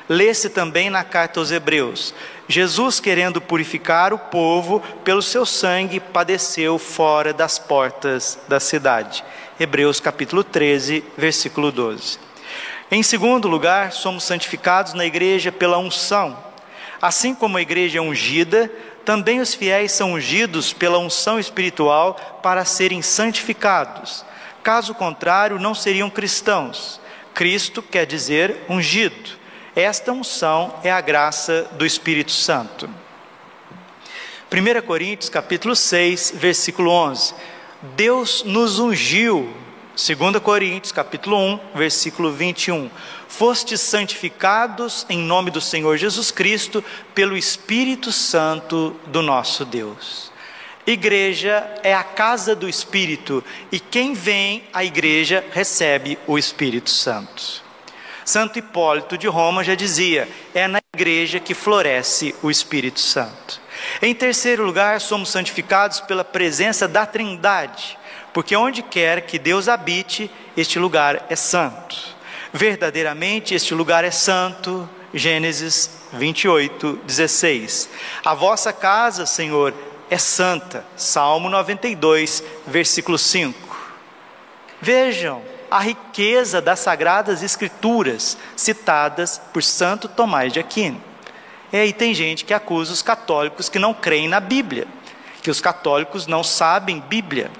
Lê-se 0.08 0.50
também 0.50 0.90
na 0.90 1.04
carta 1.04 1.38
aos 1.38 1.52
Hebreus: 1.52 2.12
Jesus, 2.48 2.98
querendo 2.98 3.40
purificar 3.40 4.12
o 4.12 4.18
povo, 4.18 4.80
pelo 5.04 5.22
seu 5.22 5.46
sangue 5.46 6.00
padeceu 6.00 6.76
fora 6.76 7.32
das 7.32 7.56
portas 7.56 8.36
da 8.48 8.58
cidade. 8.58 9.22
Hebreus 9.60 10.00
capítulo 10.00 10.42
13, 10.42 11.04
versículo 11.16 11.70
12. 11.70 12.18
Em 12.90 13.02
segundo 13.04 13.46
lugar, 13.46 13.92
somos 13.92 14.24
santificados 14.24 14.92
na 14.92 15.06
igreja 15.06 15.52
pela 15.52 15.78
unção. 15.78 16.36
Assim 17.00 17.32
como 17.32 17.58
a 17.58 17.62
igreja 17.62 17.98
é 17.98 18.02
ungida, 18.02 18.68
também 19.08 19.40
os 19.40 19.54
fiéis 19.54 19.92
são 19.92 20.12
ungidos 20.12 20.74
pela 20.74 20.98
unção 20.98 21.40
espiritual 21.40 22.40
para 22.42 22.66
serem 22.66 23.00
santificados. 23.00 24.22
Caso 24.62 24.94
contrário, 24.94 25.58
não 25.58 25.74
seriam 25.74 26.10
cristãos. 26.10 27.00
Cristo 27.32 27.80
quer 27.80 28.04
dizer 28.04 28.66
ungido. 28.68 29.30
Esta 29.74 30.12
unção 30.12 30.74
é 30.84 30.92
a 30.92 31.00
graça 31.00 31.66
do 31.72 31.86
Espírito 31.86 32.32
Santo. 32.32 32.86
1 34.52 34.86
Coríntios 34.86 35.30
capítulo 35.30 35.74
6, 35.74 36.34
versículo 36.36 36.90
11. 36.90 37.34
Deus 37.96 38.44
nos 38.44 38.78
ungiu. 38.78 39.50
2 39.98 40.38
Coríntios 40.40 40.92
capítulo 40.92 41.36
1, 41.36 41.60
versículo 41.74 42.30
21. 42.30 42.88
Fostes 43.26 43.80
santificados 43.80 45.04
em 45.08 45.18
nome 45.18 45.50
do 45.50 45.60
Senhor 45.60 45.96
Jesus 45.96 46.30
Cristo 46.30 46.84
pelo 47.12 47.36
Espírito 47.36 48.12
Santo 48.12 48.94
do 49.08 49.22
nosso 49.22 49.64
Deus. 49.64 50.30
Igreja 50.86 51.68
é 51.82 51.92
a 51.92 52.04
casa 52.04 52.54
do 52.54 52.68
Espírito 52.68 53.42
e 53.72 53.80
quem 53.80 54.14
vem 54.14 54.62
à 54.72 54.84
igreja 54.84 55.44
recebe 55.50 56.16
o 56.28 56.38
Espírito 56.38 56.90
Santo. 56.90 57.64
Santo 58.24 58.56
Hipólito 58.56 59.18
de 59.18 59.26
Roma 59.26 59.64
já 59.64 59.74
dizia: 59.74 60.28
é 60.54 60.68
na 60.68 60.78
igreja 60.94 61.40
que 61.40 61.54
floresce 61.54 62.36
o 62.40 62.52
Espírito 62.52 63.00
Santo. 63.00 63.60
Em 64.00 64.14
terceiro 64.14 64.64
lugar, 64.64 65.00
somos 65.00 65.28
santificados 65.28 65.98
pela 65.98 66.22
presença 66.22 66.86
da 66.86 67.04
Trindade, 67.04 67.97
porque 68.38 68.54
onde 68.54 68.84
quer 68.84 69.22
que 69.22 69.36
Deus 69.36 69.68
habite, 69.68 70.30
este 70.56 70.78
lugar 70.78 71.26
é 71.28 71.34
santo. 71.34 71.96
Verdadeiramente, 72.52 73.52
este 73.52 73.74
lugar 73.74 74.04
é 74.04 74.12
santo. 74.12 74.88
Gênesis 75.12 75.90
28, 76.12 77.00
16. 77.04 77.90
A 78.24 78.34
vossa 78.34 78.72
casa, 78.72 79.26
Senhor, 79.26 79.74
é 80.08 80.16
santa. 80.18 80.86
Salmo 80.96 81.50
92, 81.50 82.44
versículo 82.64 83.18
5. 83.18 83.76
Vejam 84.80 85.42
a 85.68 85.80
riqueza 85.80 86.62
das 86.62 86.78
sagradas 86.78 87.42
escrituras 87.42 88.38
citadas 88.54 89.42
por 89.52 89.64
Santo 89.64 90.06
Tomás 90.06 90.52
de 90.52 90.60
Aquino. 90.60 91.02
E 91.72 91.76
aí 91.76 91.92
tem 91.92 92.14
gente 92.14 92.44
que 92.44 92.54
acusa 92.54 92.92
os 92.92 93.02
católicos 93.02 93.68
que 93.68 93.80
não 93.80 93.92
creem 93.92 94.28
na 94.28 94.38
Bíblia, 94.38 94.86
que 95.42 95.50
os 95.50 95.60
católicos 95.60 96.28
não 96.28 96.44
sabem 96.44 97.00
Bíblia, 97.00 97.50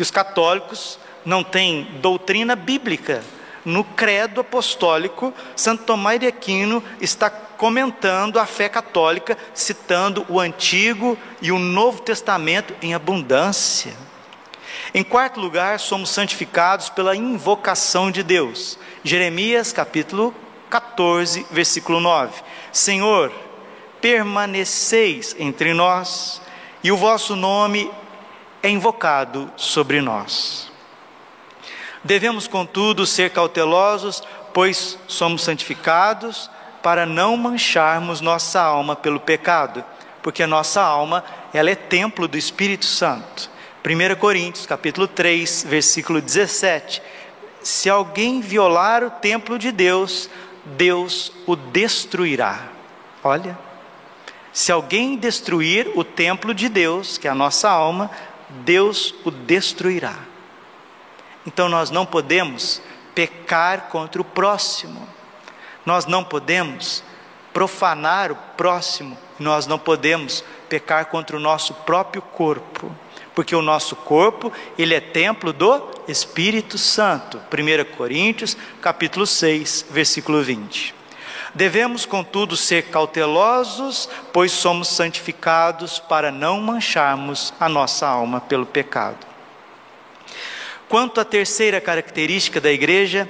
que 0.00 0.02
os 0.02 0.10
católicos 0.10 0.98
não 1.26 1.44
têm 1.44 1.86
doutrina 2.00 2.56
bíblica. 2.56 3.22
No 3.66 3.84
credo 3.84 4.40
apostólico, 4.40 5.30
Santo 5.54 5.84
Tomás 5.84 6.18
de 6.18 6.26
Aquino 6.26 6.82
está 7.02 7.28
comentando 7.28 8.40
a 8.40 8.46
fé 8.46 8.66
católica, 8.70 9.36
citando 9.52 10.24
o 10.26 10.40
Antigo 10.40 11.18
e 11.42 11.52
o 11.52 11.58
Novo 11.58 12.00
Testamento 12.00 12.74
em 12.80 12.94
abundância. 12.94 13.92
Em 14.94 15.04
quarto 15.04 15.38
lugar, 15.38 15.78
somos 15.78 16.08
santificados 16.08 16.88
pela 16.88 17.14
invocação 17.14 18.10
de 18.10 18.22
Deus. 18.22 18.78
Jeremias 19.04 19.70
capítulo 19.70 20.34
14, 20.70 21.44
versículo 21.50 22.00
9. 22.00 22.40
Senhor, 22.72 23.30
permaneceis 24.00 25.36
entre 25.38 25.74
nós, 25.74 26.40
e 26.82 26.90
o 26.90 26.96
vosso 26.96 27.36
nome 27.36 27.90
é 28.62 28.68
invocado 28.68 29.50
sobre 29.56 30.00
nós. 30.00 30.70
Devemos, 32.02 32.46
contudo, 32.46 33.06
ser 33.06 33.30
cautelosos, 33.30 34.22
pois 34.54 34.98
somos 35.06 35.42
santificados 35.42 36.50
para 36.82 37.04
não 37.04 37.36
mancharmos 37.36 38.20
nossa 38.20 38.60
alma 38.60 38.96
pelo 38.96 39.20
pecado, 39.20 39.84
porque 40.22 40.42
a 40.42 40.46
nossa 40.46 40.80
alma, 40.82 41.24
ela 41.52 41.70
é 41.70 41.74
templo 41.74 42.26
do 42.26 42.38
Espírito 42.38 42.86
Santo. 42.86 43.50
1 43.84 44.18
Coríntios, 44.18 44.66
capítulo 44.66 45.06
3, 45.06 45.66
versículo 45.68 46.20
17. 46.20 47.02
Se 47.62 47.88
alguém 47.90 48.40
violar 48.40 49.04
o 49.04 49.10
templo 49.10 49.58
de 49.58 49.70
Deus, 49.70 50.30
Deus 50.64 51.32
o 51.46 51.56
destruirá. 51.56 52.60
Olha, 53.22 53.58
se 54.52 54.72
alguém 54.72 55.16
destruir 55.16 55.90
o 55.94 56.02
templo 56.02 56.52
de 56.52 56.68
Deus, 56.68 57.18
que 57.18 57.28
é 57.28 57.30
a 57.30 57.34
nossa 57.34 57.70
alma, 57.70 58.10
Deus 58.64 59.14
o 59.24 59.30
destruirá. 59.30 60.16
Então 61.46 61.68
nós 61.68 61.90
não 61.90 62.04
podemos 62.04 62.82
pecar 63.14 63.88
contra 63.88 64.20
o 64.20 64.24
próximo 64.24 65.08
nós 65.84 66.06
não 66.06 66.22
podemos 66.22 67.02
profanar 67.52 68.30
o 68.30 68.36
próximo, 68.56 69.18
nós 69.38 69.66
não 69.66 69.78
podemos 69.78 70.44
pecar 70.68 71.06
contra 71.06 71.36
o 71.36 71.40
nosso 71.40 71.74
próprio 71.74 72.22
corpo, 72.22 72.94
porque 73.34 73.56
o 73.56 73.62
nosso 73.62 73.96
corpo, 73.96 74.52
ele 74.78 74.94
é 74.94 75.00
templo 75.00 75.52
do 75.52 75.88
Espírito 76.06 76.78
Santo. 76.78 77.40
1 77.50 77.96
Coríntios, 77.96 78.56
capítulo 78.80 79.26
6, 79.26 79.86
versículo 79.90 80.42
20. 80.42 80.99
Devemos, 81.54 82.06
contudo, 82.06 82.56
ser 82.56 82.84
cautelosos, 82.84 84.08
pois 84.32 84.52
somos 84.52 84.88
santificados 84.88 85.98
para 85.98 86.30
não 86.30 86.60
mancharmos 86.60 87.52
a 87.58 87.68
nossa 87.68 88.06
alma 88.06 88.40
pelo 88.40 88.66
pecado. 88.66 89.26
Quanto 90.88 91.20
à 91.20 91.24
terceira 91.24 91.80
característica 91.80 92.60
da 92.60 92.70
igreja, 92.70 93.28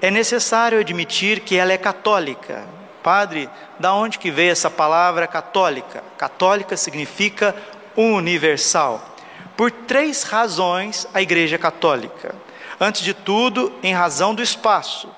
é 0.00 0.10
necessário 0.10 0.80
admitir 0.80 1.40
que 1.40 1.56
ela 1.56 1.72
é 1.72 1.78
católica. 1.78 2.64
Padre, 3.02 3.48
da 3.78 3.94
onde 3.94 4.18
que 4.18 4.30
veio 4.30 4.52
essa 4.52 4.70
palavra 4.70 5.26
católica? 5.26 6.04
Católica 6.16 6.76
significa 6.76 7.54
universal. 7.96 9.14
Por 9.56 9.70
três 9.70 10.22
razões 10.22 11.06
a 11.12 11.20
Igreja 11.20 11.56
é 11.56 11.58
católica. 11.58 12.34
Antes 12.80 13.02
de 13.02 13.14
tudo, 13.14 13.72
em 13.82 13.92
razão 13.92 14.34
do 14.34 14.42
espaço. 14.42 15.08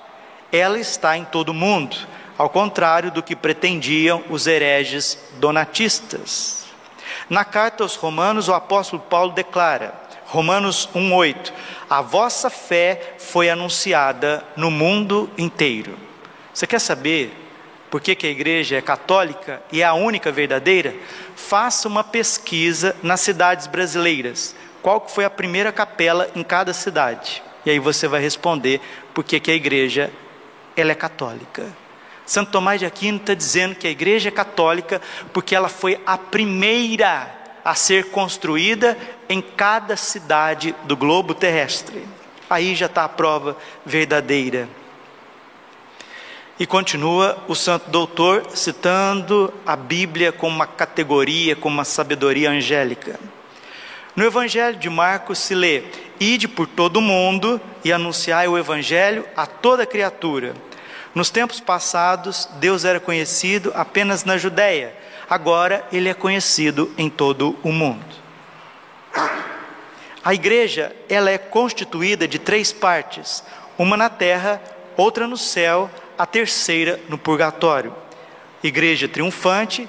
Ela 0.51 0.79
está 0.79 1.17
em 1.17 1.25
todo 1.25 1.51
o 1.51 1.55
mundo, 1.55 1.97
ao 2.37 2.49
contrário 2.49 3.11
do 3.11 3.23
que 3.23 3.37
pretendiam 3.37 4.23
os 4.29 4.47
hereges 4.47 5.19
donatistas. 5.39 6.65
Na 7.29 7.45
carta 7.45 7.83
aos 7.83 7.95
Romanos, 7.97 8.49
o 8.49 8.55
apóstolo 8.55 9.03
Paulo 9.03 9.33
declara: 9.33 9.95
Romanos 10.27 10.89
1:8. 10.95 11.53
A 11.89 12.03
vossa 12.03 12.51
fé 12.51 13.15
foi 13.19 13.49
anunciada 13.49 14.45
no 14.57 14.71
mundo 14.71 15.31
inteiro. 15.39 15.97
Você 16.53 16.67
quer 16.67 16.81
saber 16.81 17.33
por 17.91 18.01
que, 18.01 18.15
que 18.15 18.27
a 18.27 18.31
igreja 18.31 18.77
é 18.77 18.83
católica 18.83 19.63
e 19.71 19.81
é 19.81 19.85
a 19.85 19.95
única 19.95 20.33
verdadeira? 20.33 20.95
Faça 21.37 21.87
uma 21.87 22.03
pesquisa 22.03 22.97
nas 23.03 23.21
cidades 23.21 23.67
brasileiras. 23.67 24.55
Qual 24.83 25.07
foi 25.09 25.25
a 25.25 25.31
primeira 25.31 25.73
capela 25.73 26.29
em 26.35 26.43
cada 26.43 26.73
cidade? 26.73 27.43
E 27.65 27.71
aí 27.71 27.79
você 27.79 28.09
vai 28.09 28.21
responder 28.21 28.81
por 29.15 29.25
que, 29.25 29.39
que 29.41 29.51
a 29.51 29.55
igreja 29.55 30.11
ela 30.77 30.93
é 30.93 30.95
católica. 30.95 31.84
Santo 32.27 32.53
Tomás 32.53 32.81
de 32.81 32.87
Aquino 32.87 33.19
está 33.19 33.35
dizendo 33.35 33.75
que 33.75 33.87
a 33.87 33.91
igreja 33.91 34.29
é 34.29 34.33
católica 34.33 35.01
porque 35.33 35.55
ela 35.55 35.69
foi 35.69 36.01
a 36.07 36.17
primeira 36.17 37.31
a 37.65 37.75
ser 37.75 38.11
construída 38.11 38.97
em 39.29 39.41
cada 39.41 39.97
cidade 39.97 40.75
do 40.85 40.97
globo 40.97 41.35
terrestre. 41.35 42.07
Aí 42.49 42.75
já 42.75 42.87
está 42.87 43.05
a 43.05 43.09
prova 43.09 43.57
verdadeira. 43.85 44.69
E 46.59 46.67
continua 46.67 47.43
o 47.49 47.55
santo 47.55 47.91
doutor 47.91 48.47
citando 48.51 49.53
a 49.67 49.75
Bíblia 49.75 50.31
como 50.31 50.55
uma 50.55 50.67
categoria, 50.67 51.57
como 51.57 51.75
uma 51.75 51.85
sabedoria 51.85 52.51
angélica. 52.51 53.19
No 54.15 54.25
Evangelho 54.25 54.77
de 54.77 54.89
Marcos 54.89 55.39
se 55.39 55.55
lê: 55.55 55.83
Ide 56.21 56.47
por 56.47 56.69
todo 56.69 56.99
o 56.99 57.03
mundo 57.03 57.61
e 57.85 57.93
anunciai 57.93 58.47
o 58.47 58.57
Evangelho 58.57 59.27
a 59.37 59.47
toda 59.47 59.85
criatura. 59.85 60.55
Nos 61.15 61.31
tempos 61.31 61.61
passados, 61.61 62.49
Deus 62.55 62.85
era 62.85 62.99
conhecido 62.99 63.73
apenas 63.75 64.25
na 64.25 64.37
Judéia, 64.37 64.95
agora 65.31 65.87
ele 65.93 66.09
é 66.09 66.15
conhecido 66.15 66.93
em 66.99 67.09
todo 67.09 67.57
o 67.63 67.71
mundo. 67.71 68.05
A 70.25 70.35
igreja, 70.35 70.95
ela 71.09 71.31
é 71.31 71.39
constituída 71.39 72.27
de 72.27 72.39
três 72.39 72.73
partes: 72.73 73.45
uma 73.79 73.97
na 73.97 74.09
terra, 74.09 74.61
outra 74.97 75.29
no 75.29 75.37
céu, 75.37 75.91
a 76.19 76.27
terceira 76.27 76.99
no 77.09 77.17
purgatório. 77.17 77.95
Igreja 78.63 79.07
triunfante 79.07 79.89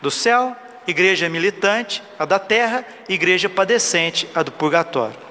do 0.00 0.10
céu, 0.10 0.56
igreja 0.86 1.28
militante, 1.28 2.02
a 2.18 2.24
da 2.24 2.38
terra, 2.38 2.84
igreja 3.08 3.48
padecente, 3.48 4.28
a 4.34 4.42
do 4.42 4.50
purgatório. 4.50 5.25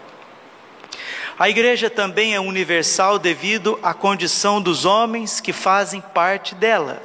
A 1.37 1.49
igreja 1.49 1.89
também 1.89 2.33
é 2.33 2.39
universal 2.39 3.19
devido 3.19 3.77
à 3.83 3.93
condição 3.93 4.61
dos 4.61 4.85
homens 4.85 5.41
que 5.41 5.51
fazem 5.51 5.99
parte 5.99 6.55
dela. 6.55 7.01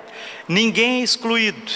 Ninguém 0.48 1.00
é 1.00 1.04
excluído 1.04 1.72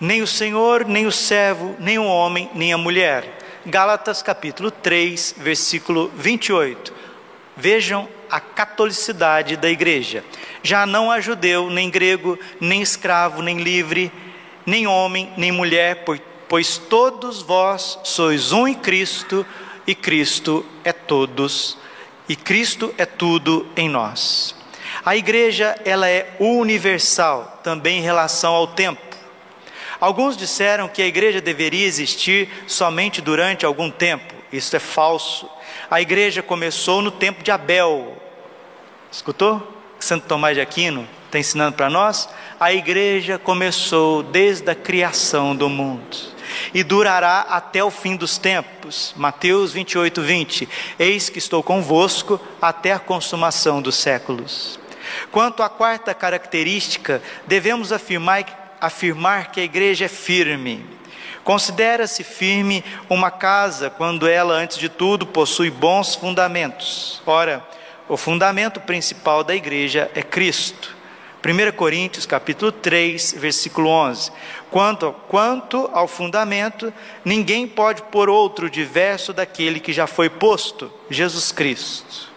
nem 0.00 0.22
o 0.22 0.26
senhor, 0.26 0.84
nem 0.84 1.06
o 1.06 1.12
servo, 1.12 1.76
nem 1.78 1.98
o 1.98 2.04
homem, 2.04 2.50
nem 2.54 2.72
a 2.72 2.78
mulher, 2.78 3.38
Gálatas 3.66 4.22
capítulo 4.22 4.70
3, 4.70 5.34
versículo 5.38 6.10
28. 6.16 6.92
Vejam 7.56 8.08
a 8.30 8.40
catolicidade 8.40 9.56
da 9.56 9.68
igreja. 9.68 10.24
Já 10.62 10.86
não 10.86 11.10
há 11.10 11.20
judeu, 11.20 11.68
nem 11.68 11.90
grego, 11.90 12.38
nem 12.60 12.80
escravo, 12.80 13.42
nem 13.42 13.58
livre, 13.58 14.10
nem 14.64 14.86
homem, 14.86 15.30
nem 15.36 15.52
mulher, 15.52 16.04
pois 16.48 16.78
todos 16.78 17.42
vós 17.42 17.98
sois 18.04 18.52
um 18.52 18.66
em 18.66 18.74
Cristo, 18.74 19.44
e 19.88 19.94
Cristo 19.94 20.66
é 20.84 20.92
todos, 20.92 21.78
e 22.28 22.36
Cristo 22.36 22.94
é 22.98 23.06
tudo 23.06 23.66
em 23.74 23.88
nós. 23.88 24.54
A 25.02 25.16
igreja, 25.16 25.80
ela 25.82 26.06
é 26.06 26.36
universal, 26.38 27.58
também 27.64 28.00
em 28.00 28.02
relação 28.02 28.52
ao 28.52 28.66
tempo. 28.66 29.00
Alguns 29.98 30.36
disseram 30.36 30.88
que 30.88 31.00
a 31.00 31.06
igreja 31.06 31.40
deveria 31.40 31.86
existir 31.86 32.50
somente 32.66 33.22
durante 33.22 33.64
algum 33.64 33.90
tempo. 33.90 34.34
Isso 34.52 34.76
é 34.76 34.78
falso. 34.78 35.48
A 35.90 36.02
igreja 36.02 36.42
começou 36.42 37.00
no 37.00 37.10
tempo 37.10 37.42
de 37.42 37.50
Abel. 37.50 38.14
Escutou? 39.10 39.74
Santo 39.98 40.26
Tomás 40.26 40.54
de 40.54 40.60
Aquino 40.60 41.08
está 41.24 41.38
ensinando 41.38 41.76
para 41.76 41.88
nós? 41.88 42.28
A 42.60 42.74
igreja 42.74 43.38
começou 43.38 44.22
desde 44.22 44.70
a 44.70 44.74
criação 44.74 45.56
do 45.56 45.68
mundo 45.68 46.37
e 46.72 46.82
durará 46.82 47.40
até 47.48 47.82
o 47.82 47.90
fim 47.90 48.16
dos 48.16 48.38
tempos. 48.38 49.14
Mateus 49.16 49.72
28, 49.72 50.22
20. 50.22 50.68
Eis 50.98 51.28
que 51.28 51.38
estou 51.38 51.62
convosco 51.62 52.40
até 52.60 52.92
a 52.92 52.98
consumação 52.98 53.80
dos 53.82 53.96
séculos. 53.96 54.78
Quanto 55.30 55.62
à 55.62 55.68
quarta 55.68 56.14
característica, 56.14 57.22
devemos 57.46 57.92
afirmar, 57.92 58.76
afirmar 58.80 59.50
que 59.50 59.60
a 59.60 59.64
igreja 59.64 60.04
é 60.04 60.08
firme. 60.08 60.84
Considera-se 61.44 62.22
firme 62.22 62.84
uma 63.08 63.30
casa 63.30 63.88
quando 63.88 64.28
ela, 64.28 64.54
antes 64.54 64.76
de 64.76 64.88
tudo, 64.88 65.26
possui 65.26 65.70
bons 65.70 66.14
fundamentos. 66.14 67.22
Ora, 67.24 67.66
o 68.06 68.16
fundamento 68.16 68.80
principal 68.80 69.42
da 69.42 69.54
igreja 69.54 70.10
é 70.14 70.22
Cristo. 70.22 70.97
1 71.44 71.76
Coríntios 71.76 72.26
capítulo 72.26 72.72
3, 72.72 73.36
versículo 73.38 73.88
11. 73.88 74.32
Quanto, 74.70 75.12
quanto 75.28 75.88
ao 75.92 76.08
fundamento, 76.08 76.92
ninguém 77.24 77.66
pode 77.66 78.02
pôr 78.02 78.28
outro 78.28 78.68
diverso 78.68 79.32
daquele 79.32 79.78
que 79.78 79.92
já 79.92 80.06
foi 80.06 80.28
posto, 80.28 80.92
Jesus 81.08 81.52
Cristo. 81.52 82.28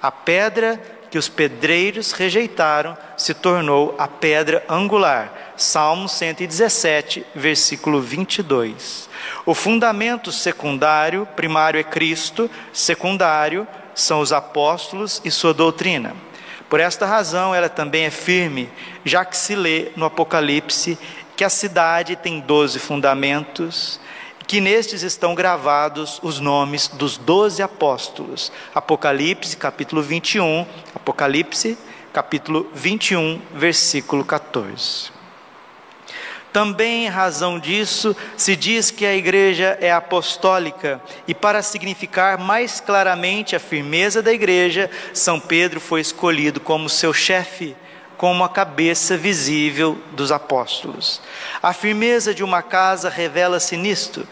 A 0.00 0.12
pedra 0.12 0.80
que 1.10 1.18
os 1.18 1.28
pedreiros 1.28 2.12
rejeitaram 2.12 2.96
se 3.16 3.34
tornou 3.34 3.96
a 3.98 4.06
pedra 4.06 4.64
angular. 4.68 5.52
Salmo 5.56 6.08
117, 6.08 7.26
versículo 7.34 8.00
22. 8.00 9.10
O 9.44 9.54
fundamento 9.54 10.30
secundário, 10.30 11.26
primário 11.34 11.80
é 11.80 11.82
Cristo, 11.82 12.48
secundário 12.72 13.66
são 13.92 14.20
os 14.20 14.32
apóstolos 14.32 15.20
e 15.24 15.30
sua 15.32 15.52
doutrina. 15.52 16.14
Por 16.70 16.78
esta 16.78 17.04
razão, 17.04 17.52
ela 17.52 17.68
também 17.68 18.04
é 18.04 18.10
firme, 18.10 18.70
já 19.04 19.24
que 19.24 19.36
se 19.36 19.56
lê 19.56 19.90
no 19.96 20.06
Apocalipse 20.06 20.96
que 21.36 21.42
a 21.42 21.50
cidade 21.50 22.14
tem 22.14 22.38
doze 22.38 22.78
fundamentos 22.78 24.00
que 24.46 24.60
nestes 24.60 25.02
estão 25.02 25.34
gravados 25.34 26.20
os 26.22 26.38
nomes 26.38 26.86
dos 26.86 27.16
doze 27.16 27.60
apóstolos. 27.60 28.52
Apocalipse, 28.72 29.56
capítulo 29.56 30.00
21, 30.00 30.64
Apocalipse, 30.94 31.76
capítulo 32.12 32.70
21, 32.72 33.40
versículo 33.52 34.24
14. 34.24 35.19
Também 36.52 37.06
em 37.06 37.08
razão 37.08 37.58
disso, 37.58 38.16
se 38.36 38.56
diz 38.56 38.90
que 38.90 39.06
a 39.06 39.14
igreja 39.14 39.78
é 39.80 39.92
apostólica, 39.92 41.00
e 41.26 41.34
para 41.34 41.62
significar 41.62 42.38
mais 42.38 42.80
claramente 42.80 43.54
a 43.54 43.60
firmeza 43.60 44.20
da 44.20 44.32
igreja, 44.32 44.90
São 45.14 45.38
Pedro 45.38 45.78
foi 45.80 46.00
escolhido 46.00 46.60
como 46.60 46.88
seu 46.88 47.12
chefe, 47.12 47.76
como 48.16 48.42
a 48.44 48.48
cabeça 48.48 49.16
visível 49.16 49.96
dos 50.12 50.32
apóstolos. 50.32 51.22
A 51.62 51.72
firmeza 51.72 52.34
de 52.34 52.42
uma 52.42 52.62
casa 52.62 53.08
revela-se 53.08 53.76
nisto, 53.76 54.26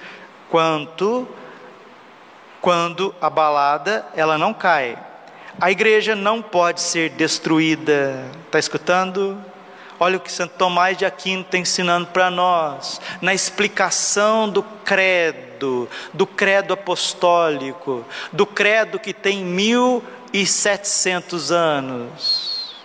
quanto 0.50 1.26
quando 2.60 3.14
abalada, 3.20 4.04
ela 4.14 4.36
não 4.36 4.52
cai. 4.52 4.98
A 5.60 5.70
igreja 5.70 6.14
não 6.14 6.42
pode 6.42 6.80
ser 6.80 7.10
destruída. 7.10 8.24
Está 8.46 8.58
escutando? 8.58 9.42
Olha 10.00 10.16
o 10.16 10.20
que 10.20 10.30
Santo 10.30 10.54
Tomás 10.56 10.96
de 10.96 11.04
Aquino 11.04 11.42
está 11.42 11.58
ensinando 11.58 12.06
para 12.08 12.30
nós, 12.30 13.00
na 13.20 13.34
explicação 13.34 14.48
do 14.48 14.62
credo, 14.62 15.88
do 16.14 16.26
credo 16.26 16.72
apostólico, 16.72 18.04
do 18.32 18.46
credo 18.46 18.98
que 18.98 19.12
tem 19.12 19.44
mil 19.44 20.02
e 20.32 20.46
setecentos 20.46 21.50
anos. 21.50 22.76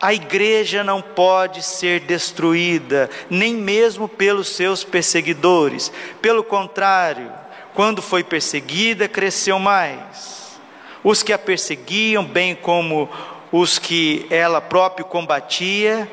A 0.00 0.12
igreja 0.12 0.82
não 0.82 1.00
pode 1.00 1.62
ser 1.62 2.00
destruída, 2.00 3.08
nem 3.30 3.54
mesmo 3.54 4.08
pelos 4.08 4.48
seus 4.48 4.82
perseguidores. 4.82 5.92
Pelo 6.20 6.42
contrário, 6.42 7.32
quando 7.72 8.02
foi 8.02 8.24
perseguida, 8.24 9.08
cresceu 9.08 9.60
mais. 9.60 10.60
Os 11.04 11.22
que 11.22 11.32
a 11.32 11.38
perseguiam, 11.38 12.24
bem 12.24 12.54
como 12.54 13.08
os 13.52 13.78
que 13.78 14.26
ela 14.30 14.62
própria 14.62 15.04
combatia, 15.04 16.10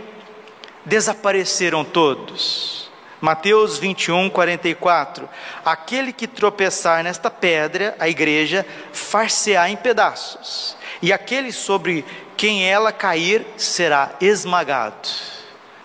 desapareceram 0.86 1.86
todos. 1.86 2.92
Mateus 3.22 3.78
21, 3.78 4.30
44. 4.30 5.28
Aquele 5.64 6.12
que 6.12 6.28
tropeçar 6.28 7.04
nesta 7.04 7.32
pedra, 7.32 7.96
a 8.00 8.10
igreja, 8.10 8.66
far-se-á 8.92 9.70
em 9.70 9.78
pedaços, 9.78 10.76
e 11.02 11.12
aquele 11.14 11.52
sobre 11.52 12.06
quem 12.36 12.70
ela 12.70 12.92
cair 12.92 13.46
será 13.58 14.12
esmagado. 14.22 15.10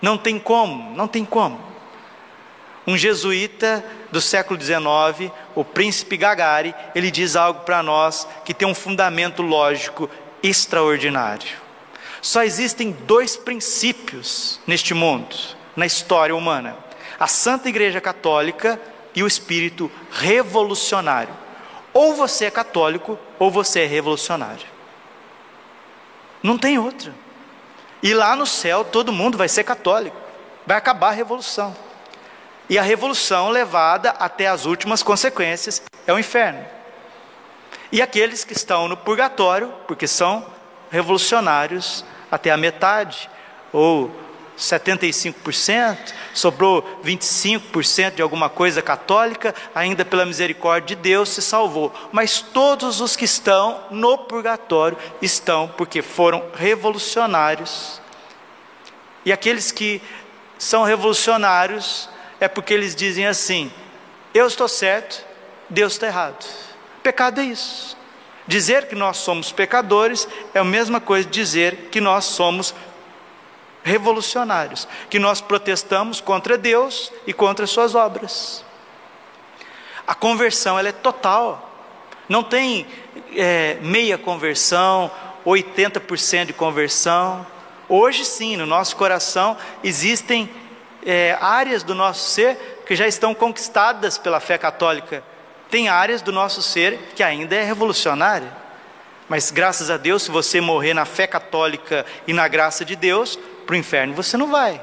Não 0.02 0.18
tem 0.18 0.38
como, 0.38 0.94
não 0.94 1.08
tem 1.08 1.24
como. 1.24 1.60
Um 2.86 2.96
jesuíta 2.96 3.82
do 4.12 4.20
século 4.20 4.60
XIX, 4.60 5.32
o 5.54 5.64
príncipe 5.64 6.16
Gagari, 6.16 6.74
ele 6.94 7.10
diz 7.10 7.34
algo 7.34 7.60
para 7.60 7.82
nós 7.82 8.28
que 8.44 8.52
tem 8.52 8.68
um 8.68 8.74
fundamento 8.74 9.42
lógico 9.42 10.08
extraordinário. 10.44 11.48
Só 12.20 12.42
existem 12.42 12.92
dois 12.92 13.36
princípios 13.36 14.60
neste 14.66 14.92
mundo, 14.94 15.34
na 15.74 15.86
história 15.86 16.36
humana: 16.36 16.76
a 17.18 17.26
Santa 17.26 17.68
Igreja 17.68 18.00
Católica 18.00 18.80
e 19.14 19.22
o 19.22 19.26
espírito 19.26 19.90
revolucionário. 20.12 21.34
Ou 21.92 22.14
você 22.14 22.46
é 22.46 22.50
católico, 22.50 23.18
ou 23.38 23.50
você 23.50 23.80
é 23.80 23.86
revolucionário. 23.86 24.66
Não 26.42 26.58
tem 26.58 26.78
outra. 26.78 27.14
E 28.02 28.12
lá 28.12 28.36
no 28.36 28.46
céu 28.46 28.84
todo 28.84 29.12
mundo 29.12 29.38
vai 29.38 29.48
ser 29.48 29.64
católico. 29.64 30.16
Vai 30.66 30.76
acabar 30.76 31.08
a 31.08 31.12
revolução. 31.12 31.74
E 32.68 32.78
a 32.78 32.82
revolução 32.82 33.50
levada 33.50 34.10
até 34.10 34.48
as 34.48 34.66
últimas 34.66 35.02
consequências 35.02 35.82
é 36.06 36.12
o 36.12 36.18
inferno. 36.18 36.64
E 37.94 38.02
aqueles 38.02 38.42
que 38.42 38.52
estão 38.52 38.88
no 38.88 38.96
purgatório, 38.96 39.72
porque 39.86 40.08
são 40.08 40.44
revolucionários 40.90 42.04
até 42.28 42.50
a 42.50 42.56
metade, 42.56 43.30
ou 43.72 44.10
75%, 44.58 46.12
sobrou 46.34 46.82
25% 47.04 48.16
de 48.16 48.20
alguma 48.20 48.50
coisa 48.50 48.82
católica, 48.82 49.54
ainda 49.72 50.04
pela 50.04 50.26
misericórdia 50.26 50.96
de 50.96 51.02
Deus 51.02 51.28
se 51.28 51.40
salvou. 51.40 51.94
Mas 52.10 52.40
todos 52.40 53.00
os 53.00 53.14
que 53.14 53.26
estão 53.26 53.84
no 53.92 54.18
purgatório 54.18 54.98
estão 55.22 55.68
porque 55.68 56.02
foram 56.02 56.42
revolucionários. 56.56 58.00
E 59.24 59.32
aqueles 59.32 59.70
que 59.70 60.02
são 60.58 60.82
revolucionários 60.82 62.10
é 62.40 62.48
porque 62.48 62.74
eles 62.74 62.96
dizem 62.96 63.28
assim: 63.28 63.70
eu 64.34 64.48
estou 64.48 64.66
certo, 64.66 65.24
Deus 65.70 65.92
está 65.92 66.08
errado. 66.08 66.73
Pecado 67.04 67.38
é 67.42 67.44
isso. 67.44 67.98
Dizer 68.46 68.88
que 68.88 68.94
nós 68.94 69.18
somos 69.18 69.52
pecadores 69.52 70.26
é 70.54 70.58
a 70.58 70.64
mesma 70.64 71.02
coisa 71.02 71.28
dizer 71.28 71.90
que 71.90 72.00
nós 72.00 72.24
somos 72.24 72.74
revolucionários, 73.82 74.88
que 75.10 75.18
nós 75.18 75.42
protestamos 75.42 76.22
contra 76.22 76.56
Deus 76.56 77.12
e 77.26 77.34
contra 77.34 77.66
suas 77.66 77.94
obras. 77.94 78.64
A 80.06 80.14
conversão 80.14 80.78
ela 80.78 80.88
é 80.88 80.92
total, 80.92 81.70
não 82.26 82.42
tem 82.42 82.86
é, 83.36 83.76
meia 83.82 84.16
conversão, 84.16 85.10
80% 85.44 86.46
de 86.46 86.52
conversão. 86.54 87.46
Hoje 87.86 88.24
sim, 88.24 88.56
no 88.56 88.64
nosso 88.64 88.96
coração 88.96 89.58
existem 89.82 90.50
é, 91.04 91.36
áreas 91.38 91.82
do 91.82 91.94
nosso 91.94 92.30
ser 92.30 92.82
que 92.86 92.96
já 92.96 93.06
estão 93.06 93.34
conquistadas 93.34 94.16
pela 94.16 94.40
fé 94.40 94.56
católica. 94.56 95.22
Tem 95.70 95.88
áreas 95.88 96.22
do 96.22 96.32
nosso 96.32 96.62
ser 96.62 96.98
que 97.14 97.22
ainda 97.22 97.54
é 97.54 97.64
revolucionária. 97.64 98.52
Mas 99.28 99.50
graças 99.50 99.90
a 99.90 99.96
Deus, 99.96 100.24
se 100.24 100.30
você 100.30 100.60
morrer 100.60 100.94
na 100.94 101.04
fé 101.04 101.26
católica 101.26 102.04
e 102.26 102.32
na 102.32 102.46
graça 102.46 102.84
de 102.84 102.94
Deus, 102.94 103.38
para 103.66 103.74
o 103.74 103.76
inferno 103.76 104.14
você 104.14 104.36
não 104.36 104.50
vai. 104.50 104.80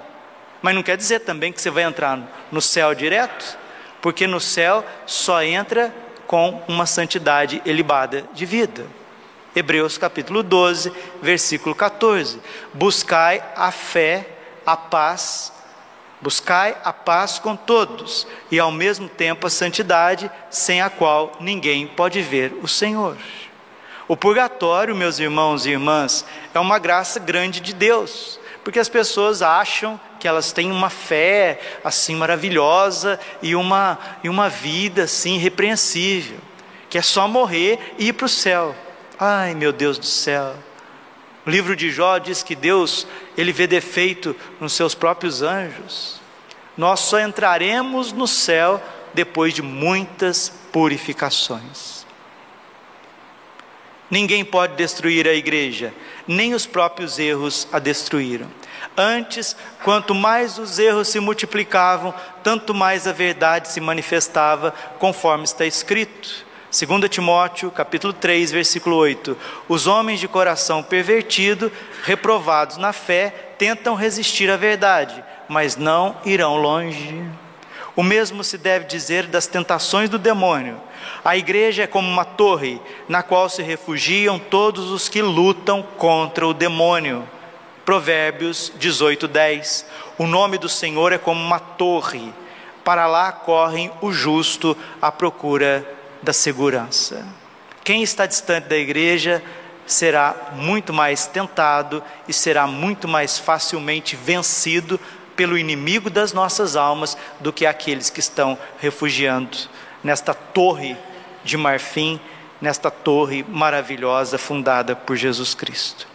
Mas 0.61 0.75
não 0.75 0.83
quer 0.83 0.97
dizer 0.97 1.19
também 1.19 1.51
que 1.51 1.61
você 1.61 1.69
vai 1.69 1.83
entrar 1.83 2.19
no 2.51 2.61
céu 2.61 2.93
direto, 2.93 3.57
porque 4.01 4.27
no 4.27 4.39
céu 4.39 4.85
só 5.05 5.43
entra 5.43 5.93
com 6.27 6.63
uma 6.67 6.85
santidade 6.85 7.61
elibada 7.65 8.25
de 8.33 8.45
vida. 8.45 8.85
Hebreus 9.55 9.97
capítulo 9.97 10.41
12, 10.41 10.91
versículo 11.21 11.75
14. 11.75 12.39
Buscai 12.73 13.43
a 13.55 13.69
fé, 13.69 14.27
a 14.65 14.77
paz, 14.77 15.51
buscai 16.21 16.77
a 16.83 16.93
paz 16.93 17.39
com 17.39 17.55
todos 17.55 18.27
e 18.49 18.59
ao 18.59 18.71
mesmo 18.71 19.09
tempo 19.09 19.47
a 19.47 19.49
santidade, 19.49 20.29
sem 20.49 20.81
a 20.81 20.89
qual 20.89 21.33
ninguém 21.39 21.87
pode 21.87 22.21
ver 22.21 22.53
o 22.61 22.67
Senhor. 22.67 23.17
O 24.07 24.15
purgatório, 24.15 24.95
meus 24.95 25.19
irmãos 25.19 25.65
e 25.65 25.71
irmãs, 25.71 26.25
é 26.53 26.59
uma 26.59 26.77
graça 26.77 27.19
grande 27.19 27.59
de 27.59 27.73
Deus, 27.73 28.39
porque 28.63 28.79
as 28.79 28.89
pessoas 28.89 29.41
acham 29.41 29.99
que 30.19 30.27
elas 30.27 30.51
têm 30.51 30.71
uma 30.71 30.89
fé 30.89 31.59
assim 31.83 32.15
maravilhosa 32.15 33.19
e 33.41 33.55
uma, 33.55 33.97
e 34.23 34.29
uma 34.29 34.49
vida 34.49 35.03
assim 35.03 35.35
irrepreensível, 35.35 36.37
que 36.89 36.97
é 36.97 37.01
só 37.01 37.27
morrer 37.27 37.95
e 37.97 38.09
ir 38.09 38.13
para 38.13 38.25
o 38.25 38.29
céu. 38.29 38.75
Ai, 39.17 39.55
meu 39.55 39.71
Deus 39.71 39.97
do 39.97 40.05
céu. 40.05 40.55
O 41.45 41.49
livro 41.49 41.75
de 41.75 41.89
Jó 41.89 42.17
diz 42.17 42.43
que 42.43 42.55
Deus, 42.55 43.07
ele 43.35 43.51
vê 43.51 43.65
defeito 43.65 44.35
nos 44.59 44.73
seus 44.73 44.93
próprios 44.93 45.41
anjos. 45.41 46.21
Nós 46.77 46.99
só 46.99 47.19
entraremos 47.19 48.13
no 48.13 48.27
céu 48.27 48.81
depois 49.13 49.53
de 49.53 49.61
muitas 49.61 50.49
purificações. 50.71 52.05
Ninguém 54.09 54.43
pode 54.43 54.75
destruir 54.75 55.25
a 55.27 55.33
igreja, 55.33 55.93
nem 56.27 56.53
os 56.53 56.65
próprios 56.65 57.17
erros 57.17 57.67
a 57.71 57.79
destruíram. 57.79 58.47
Antes, 58.95 59.55
quanto 59.83 60.13
mais 60.13 60.57
os 60.57 60.77
erros 60.77 61.07
se 61.07 61.19
multiplicavam, 61.19 62.13
tanto 62.43 62.73
mais 62.73 63.07
a 63.07 63.13
verdade 63.13 63.69
se 63.69 63.79
manifestava, 63.79 64.71
conforme 64.99 65.45
está 65.45 65.65
escrito. 65.65 66.45
2 66.71 67.09
Timóteo, 67.09 67.69
capítulo 67.69 68.13
3, 68.13 68.49
versículo 68.49 68.95
8. 68.95 69.37
Os 69.67 69.87
homens 69.87 70.21
de 70.21 70.27
coração 70.29 70.81
pervertido, 70.81 71.69
reprovados 72.03 72.77
na 72.77 72.93
fé, 72.93 73.29
tentam 73.57 73.93
resistir 73.93 74.49
à 74.49 74.55
verdade, 74.55 75.21
mas 75.49 75.75
não 75.75 76.15
irão 76.23 76.55
longe. 76.55 77.21
O 77.93 78.01
mesmo 78.01 78.41
se 78.41 78.57
deve 78.57 78.85
dizer 78.85 79.27
das 79.27 79.47
tentações 79.47 80.09
do 80.09 80.17
demônio. 80.17 80.79
A 81.25 81.35
igreja 81.35 81.83
é 81.83 81.87
como 81.87 82.07
uma 82.07 82.23
torre 82.23 82.79
na 83.09 83.21
qual 83.21 83.49
se 83.49 83.61
refugiam 83.61 84.39
todos 84.39 84.91
os 84.91 85.09
que 85.09 85.21
lutam 85.21 85.83
contra 85.97 86.47
o 86.47 86.53
demônio. 86.53 87.27
Provérbios 87.83 88.71
18, 88.77 89.27
10. 89.27 89.85
O 90.17 90.25
nome 90.25 90.57
do 90.57 90.69
Senhor 90.69 91.11
é 91.11 91.17
como 91.17 91.43
uma 91.43 91.59
torre. 91.59 92.33
Para 92.81 93.07
lá 93.07 93.29
correm 93.29 93.91
o 93.99 94.13
justo 94.13 94.75
à 95.01 95.11
procura 95.11 95.99
da 96.21 96.33
segurança. 96.33 97.25
Quem 97.83 98.03
está 98.03 98.25
distante 98.25 98.67
da 98.67 98.77
igreja 98.77 99.41
será 99.85 100.51
muito 100.53 100.93
mais 100.93 101.25
tentado 101.25 102.03
e 102.27 102.33
será 102.33 102.67
muito 102.67 103.07
mais 103.07 103.37
facilmente 103.37 104.15
vencido 104.15 104.99
pelo 105.35 105.57
inimigo 105.57 106.09
das 106.09 106.33
nossas 106.33 106.75
almas 106.75 107.17
do 107.39 107.51
que 107.51 107.65
aqueles 107.65 108.09
que 108.09 108.19
estão 108.19 108.57
refugiando 108.79 109.57
nesta 110.03 110.33
torre 110.33 110.95
de 111.43 111.57
marfim, 111.57 112.19
nesta 112.61 112.91
torre 112.91 113.43
maravilhosa 113.47 114.37
fundada 114.37 114.95
por 114.95 115.15
Jesus 115.15 115.55
Cristo. 115.55 116.07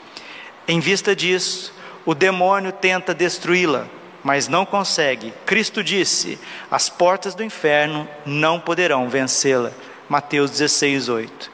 Em 0.69 0.81
vista 0.81 1.15
disso, 1.15 1.73
o 2.05 2.15
demônio 2.15 2.73
tenta 2.73 3.13
destruí-la, 3.13 3.87
mas 4.23 4.49
não 4.49 4.65
consegue. 4.65 5.33
Cristo 5.45 5.83
disse: 5.83 6.39
as 6.71 6.89
portas 6.89 7.35
do 7.35 7.43
inferno 7.43 8.09
não 8.25 8.61
poderão 8.61 9.09
vencê-la. 9.09 9.73
Mateus 10.09 10.51
16, 10.51 11.09
8. 11.09 11.51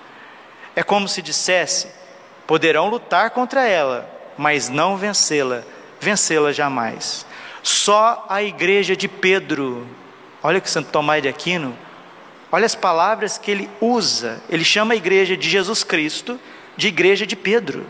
É 0.75 0.83
como 0.83 1.09
se 1.09 1.23
dissesse: 1.23 1.89
poderão 2.47 2.89
lutar 2.89 3.31
contra 3.31 3.67
ela, 3.67 4.09
mas 4.37 4.69
não 4.69 4.97
vencê-la, 4.97 5.63
vencê-la 6.01 6.53
jamais. 6.53 7.27
Só 7.63 8.27
a 8.29 8.43
igreja 8.43 8.97
de 8.97 9.09
Pedro, 9.09 9.87
olha 10.43 10.61
que 10.61 10.71
Santo 10.71 10.91
Tomás 10.91 11.23
de 11.23 11.29
Aquino, 11.29 11.77
olha 12.51 12.67
as 12.67 12.75
palavras 12.75 13.39
que 13.39 13.51
ele 13.51 13.71
usa, 13.81 14.43
ele 14.49 14.65
chama 14.65 14.95
a 14.95 14.97
igreja 14.97 15.37
de 15.37 15.49
Jesus 15.49 15.85
Cristo 15.85 16.39
de 16.77 16.89
igreja 16.89 17.27
de 17.27 17.37
Pedro. 17.37 17.87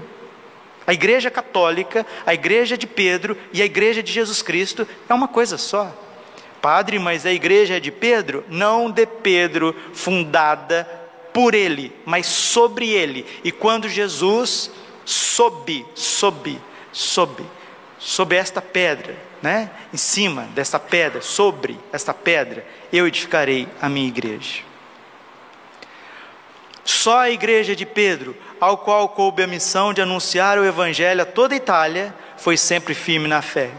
A 0.87 0.93
igreja 0.93 1.31
católica, 1.31 2.05
a 2.27 2.35
igreja 2.35 2.77
de 2.77 2.87
Pedro 2.87 3.37
e 3.53 3.63
a 3.63 3.65
igreja 3.65 4.03
de 4.03 4.13
Jesus 4.13 4.43
Cristo 4.43 4.87
é 5.09 5.15
uma 5.15 5.29
coisa 5.29 5.57
só. 5.57 5.97
Padre, 6.63 7.01
mas 7.01 7.27
a 7.27 7.33
igreja 7.33 7.79
é 7.79 7.81
de 7.81 7.91
Pedro? 7.91 8.45
Não 8.49 8.89
de 8.89 9.05
Pedro, 9.05 9.75
fundada 9.93 10.89
por 11.33 11.55
ele, 11.55 11.93
mas 12.07 12.27
sobre 12.27 12.89
ele. 12.89 13.27
E 13.43 13.51
quando 13.51 13.89
Jesus 13.89 14.71
sobe, 15.05 15.85
sobe, 15.93 16.61
sobe, 16.93 17.45
sobre 17.99 18.37
esta 18.37 18.63
pedra, 18.63 19.17
né? 19.43 19.71
Em 19.93 19.97
cima 19.97 20.43
desta 20.55 20.79
pedra, 20.79 21.21
sobre 21.21 21.77
esta 21.93 22.15
pedra, 22.15 22.65
eu 22.93 23.09
edificarei 23.09 23.67
a 23.81 23.89
minha 23.89 24.07
igreja. 24.07 24.61
Só 26.85 27.19
a 27.19 27.31
igreja 27.31 27.75
de 27.75 27.85
Pedro, 27.85 28.37
ao 28.61 28.79
qual 28.79 29.09
coube 29.09 29.43
a 29.43 29.49
missão 29.49 29.93
de 29.93 30.01
anunciar 30.01 30.59
o 30.59 30.65
evangelho 30.65 31.23
a 31.23 31.27
toda 31.27 31.55
a 31.55 31.57
Itália, 31.57 32.15
foi 32.37 32.57
sempre 32.57 32.95
firme 32.95 33.27
na 33.27 33.43
fé 33.43 33.73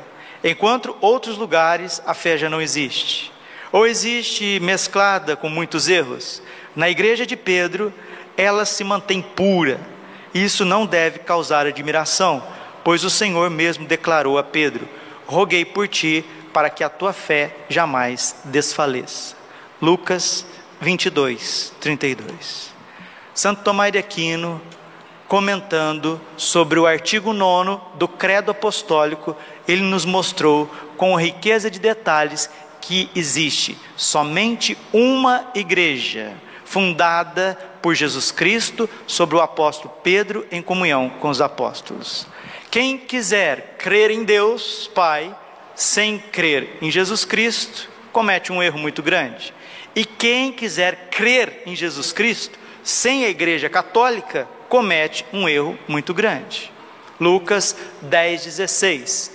enquanto 0.43 0.95
outros 0.99 1.37
lugares 1.37 2.01
a 2.05 2.13
fé 2.13 2.37
já 2.37 2.49
não 2.49 2.61
existe, 2.61 3.31
ou 3.71 3.87
existe 3.87 4.59
mesclada 4.59 5.35
com 5.35 5.49
muitos 5.49 5.87
erros. 5.87 6.41
Na 6.75 6.89
igreja 6.89 7.25
de 7.25 7.35
Pedro, 7.35 7.93
ela 8.35 8.65
se 8.65 8.83
mantém 8.83 9.21
pura, 9.21 9.79
isso 10.33 10.65
não 10.65 10.85
deve 10.85 11.19
causar 11.19 11.67
admiração, 11.67 12.43
pois 12.83 13.03
o 13.03 13.09
Senhor 13.09 13.49
mesmo 13.49 13.85
declarou 13.85 14.37
a 14.37 14.43
Pedro: 14.43 14.87
Roguei 15.25 15.63
por 15.63 15.87
ti 15.87 16.25
para 16.51 16.69
que 16.69 16.83
a 16.83 16.89
tua 16.89 17.13
fé 17.13 17.55
jamais 17.69 18.35
desfaleça. 18.45 19.35
Lucas 19.81 20.45
22, 20.81 21.73
32. 21.79 22.73
Santo 23.33 23.63
Tomás 23.63 23.91
de 23.91 23.97
Aquino, 23.97 24.61
comentando 25.33 26.21
sobre 26.37 26.79
o 26.79 26.85
artigo 26.85 27.33
9 27.33 27.81
do 27.95 28.07
Credo 28.07 28.51
Apostólico, 28.51 29.35
ele 29.67 29.81
nos 29.81 30.05
mostrou 30.05 30.67
com 30.95 31.19
riqueza 31.19 31.71
de 31.71 31.79
detalhes 31.79 32.47
que 32.79 33.09
existe 33.15 33.75
somente 33.95 34.77
uma 34.93 35.49
igreja 35.55 36.35
fundada 36.63 37.57
por 37.81 37.95
Jesus 37.95 38.29
Cristo 38.29 38.87
sobre 39.07 39.35
o 39.35 39.41
apóstolo 39.41 39.91
Pedro 40.03 40.45
em 40.51 40.61
comunhão 40.61 41.09
com 41.09 41.29
os 41.29 41.41
apóstolos. 41.41 42.27
Quem 42.69 42.95
quiser 42.95 43.77
crer 43.79 44.11
em 44.11 44.23
Deus, 44.23 44.87
Pai, 44.93 45.35
sem 45.73 46.19
crer 46.19 46.77
em 46.79 46.91
Jesus 46.91 47.25
Cristo, 47.25 47.89
comete 48.11 48.51
um 48.51 48.61
erro 48.61 48.77
muito 48.77 49.01
grande. 49.01 49.51
E 49.95 50.05
quem 50.05 50.51
quiser 50.51 51.07
crer 51.09 51.63
em 51.65 51.75
Jesus 51.75 52.13
Cristo, 52.13 52.59
sem 52.83 53.25
a 53.25 53.29
igreja 53.29 53.67
católica, 53.67 54.47
comete 54.73 55.23
um 55.31 55.47
erro 55.47 55.77
muito 55.87 56.15
grande. 56.15 56.71
Lucas 57.19 57.75
10, 58.01 58.45
16. 58.45 59.31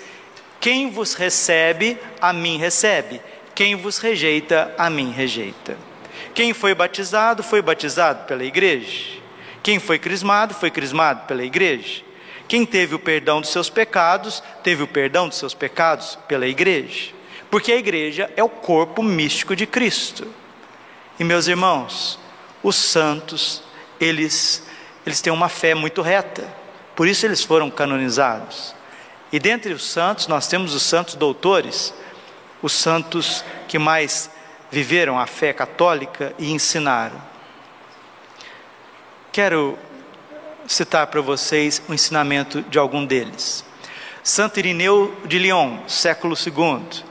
Quem 0.58 0.90
vos 0.90 1.14
recebe, 1.14 1.96
a 2.20 2.32
mim 2.32 2.58
recebe. 2.58 3.20
Quem 3.54 3.76
vos 3.76 3.98
rejeita, 3.98 4.74
a 4.76 4.90
mim 4.90 5.12
rejeita. 5.12 5.78
Quem 6.34 6.52
foi 6.52 6.74
batizado, 6.74 7.44
foi 7.44 7.62
batizado 7.62 8.26
pela 8.26 8.42
igreja. 8.42 9.20
Quem 9.62 9.78
foi 9.78 9.96
crismado, 9.96 10.54
foi 10.54 10.72
crismado 10.72 11.24
pela 11.28 11.44
igreja. 11.44 12.02
Quem 12.48 12.66
teve 12.66 12.96
o 12.96 12.98
perdão 12.98 13.40
dos 13.40 13.50
seus 13.50 13.70
pecados, 13.70 14.42
teve 14.64 14.82
o 14.82 14.88
perdão 14.88 15.28
dos 15.28 15.38
seus 15.38 15.54
pecados 15.54 16.18
pela 16.26 16.48
igreja. 16.48 17.12
Porque 17.48 17.70
a 17.70 17.76
igreja 17.76 18.28
é 18.36 18.42
o 18.42 18.48
corpo 18.48 19.04
místico 19.04 19.54
de 19.54 19.68
Cristo. 19.68 20.26
E 21.16 21.22
meus 21.22 21.46
irmãos, 21.46 22.18
os 22.60 22.74
santos, 22.74 23.62
eles, 24.00 24.66
eles 25.08 25.22
têm 25.22 25.32
uma 25.32 25.48
fé 25.48 25.74
muito 25.74 26.02
reta. 26.02 26.46
Por 26.94 27.08
isso 27.08 27.24
eles 27.24 27.42
foram 27.42 27.70
canonizados. 27.70 28.74
E 29.32 29.38
dentre 29.38 29.72
os 29.72 29.84
santos, 29.84 30.26
nós 30.26 30.46
temos 30.46 30.74
os 30.74 30.82
santos 30.82 31.14
doutores, 31.14 31.94
os 32.62 32.72
santos 32.72 33.42
que 33.66 33.78
mais 33.78 34.30
viveram 34.70 35.18
a 35.18 35.26
fé 35.26 35.52
católica 35.52 36.34
e 36.38 36.52
ensinaram. 36.52 37.20
Quero 39.32 39.78
citar 40.66 41.06
para 41.06 41.22
vocês 41.22 41.80
o 41.88 41.94
ensinamento 41.94 42.60
de 42.62 42.78
algum 42.78 43.04
deles. 43.04 43.64
Santo 44.22 44.58
Irineu 44.58 45.16
de 45.24 45.38
Lyon, 45.38 45.78
século 45.86 46.34
II. 46.34 47.02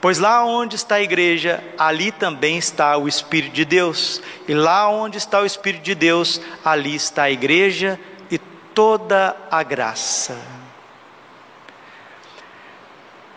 Pois 0.00 0.18
lá 0.18 0.44
onde 0.44 0.76
está 0.76 0.96
a 0.96 1.02
igreja, 1.02 1.62
ali 1.78 2.12
também 2.12 2.58
está 2.58 2.96
o 2.96 3.08
Espírito 3.08 3.52
de 3.52 3.64
Deus. 3.64 4.20
E 4.46 4.54
lá 4.54 4.88
onde 4.88 5.16
está 5.16 5.40
o 5.40 5.46
Espírito 5.46 5.82
de 5.82 5.94
Deus, 5.94 6.40
ali 6.64 6.94
está 6.94 7.24
a 7.24 7.30
igreja 7.30 7.98
e 8.30 8.38
toda 8.38 9.36
a 9.50 9.62
graça. 9.62 10.36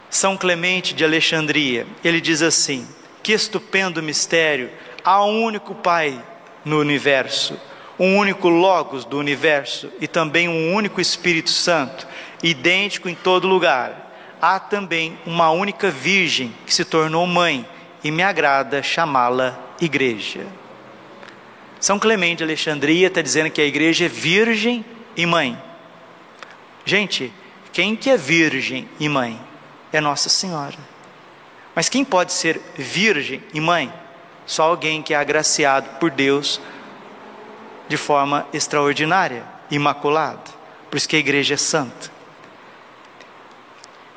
São 0.09 0.35
Clemente 0.35 0.93
de 0.93 1.05
Alexandria, 1.05 1.85
ele 2.03 2.19
diz 2.19 2.41
assim: 2.41 2.87
Que 3.21 3.31
estupendo 3.31 4.01
mistério! 4.01 4.71
Há 5.03 5.23
um 5.23 5.43
único 5.43 5.73
Pai 5.75 6.21
no 6.65 6.79
universo, 6.79 7.57
um 7.97 8.17
único 8.17 8.49
Logos 8.49 9.05
do 9.05 9.17
universo 9.17 9.89
e 10.01 10.07
também 10.07 10.49
um 10.49 10.73
único 10.73 10.99
Espírito 10.99 11.51
Santo, 11.51 12.07
idêntico 12.43 13.07
em 13.07 13.15
todo 13.15 13.47
lugar. 13.47 14.08
Há 14.41 14.59
também 14.59 15.17
uma 15.25 15.51
única 15.51 15.91
Virgem 15.91 16.53
que 16.65 16.73
se 16.73 16.85
tornou 16.85 17.27
mãe 17.27 17.67
e 18.03 18.11
me 18.11 18.23
agrada 18.23 18.81
chamá-la 18.81 19.57
Igreja. 19.81 20.45
São 21.79 21.97
Clemente 21.97 22.37
de 22.37 22.43
Alexandria 22.43 23.07
está 23.07 23.21
dizendo 23.21 23.49
que 23.49 23.61
a 23.61 23.65
igreja 23.65 24.05
é 24.05 24.09
virgem 24.09 24.83
e 25.15 25.25
mãe. 25.25 25.57
Gente, 26.83 27.31
quem 27.71 27.95
que 27.95 28.09
é 28.09 28.17
virgem 28.17 28.87
e 28.99 29.07
mãe? 29.07 29.39
É 29.91 30.01
Nossa 30.01 30.27
Senhora. 30.27 30.77
Mas 31.73 31.87
quem 31.87 32.03
pode 32.03 32.33
ser 32.33 32.61
virgem 32.75 33.41
e 33.53 33.61
mãe? 33.61 33.91
Só 34.45 34.63
alguém 34.63 35.01
que 35.01 35.13
é 35.13 35.17
agraciado 35.17 35.99
por 35.99 36.11
Deus 36.11 36.59
de 37.87 37.95
forma 37.95 38.45
extraordinária, 38.51 39.43
imaculada. 39.71 40.51
Por 40.89 40.97
isso 40.97 41.07
que 41.07 41.15
a 41.15 41.19
igreja 41.19 41.53
é 41.53 41.57
santa. 41.57 42.11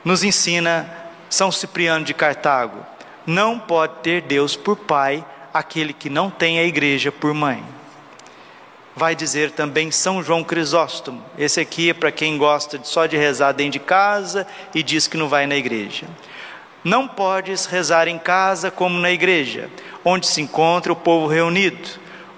Nos 0.04 0.24
ensina 0.24 0.88
São 1.30 1.52
Cipriano 1.52 2.04
de 2.04 2.12
Cartago: 2.12 2.84
não 3.26 3.58
pode 3.58 3.94
ter 4.02 4.22
Deus 4.22 4.56
por 4.56 4.76
pai 4.76 5.24
aquele 5.54 5.92
que 5.92 6.10
não 6.10 6.30
tem 6.30 6.58
a 6.58 6.64
igreja 6.64 7.12
por 7.12 7.32
mãe. 7.32 7.62
Vai 8.94 9.14
dizer 9.14 9.52
também 9.52 9.90
São 9.90 10.22
João 10.22 10.44
Crisóstomo. 10.44 11.22
Esse 11.38 11.60
aqui 11.60 11.90
é 11.90 11.94
para 11.94 12.12
quem 12.12 12.36
gosta 12.36 12.80
só 12.82 13.06
de 13.06 13.16
rezar 13.16 13.52
dentro 13.52 13.72
de 13.72 13.80
casa 13.80 14.46
e 14.74 14.82
diz 14.82 15.06
que 15.06 15.16
não 15.16 15.28
vai 15.28 15.46
na 15.46 15.56
igreja. 15.56 16.06
Não 16.84 17.06
podes 17.06 17.64
rezar 17.64 18.08
em 18.08 18.18
casa 18.18 18.70
como 18.70 18.98
na 18.98 19.10
igreja, 19.10 19.70
onde 20.04 20.26
se 20.26 20.42
encontra 20.42 20.92
o 20.92 20.96
povo 20.96 21.28
reunido, 21.28 21.88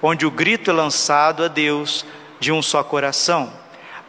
onde 0.03 0.27
o 0.27 0.31
grito 0.31 0.71
é 0.71 0.75
lançado 0.75 1.43
a 1.43 1.49
Deus 1.49 2.05
de 2.39 2.53
um 2.53 2.61
só 2.61 2.85
coração. 2.85 3.51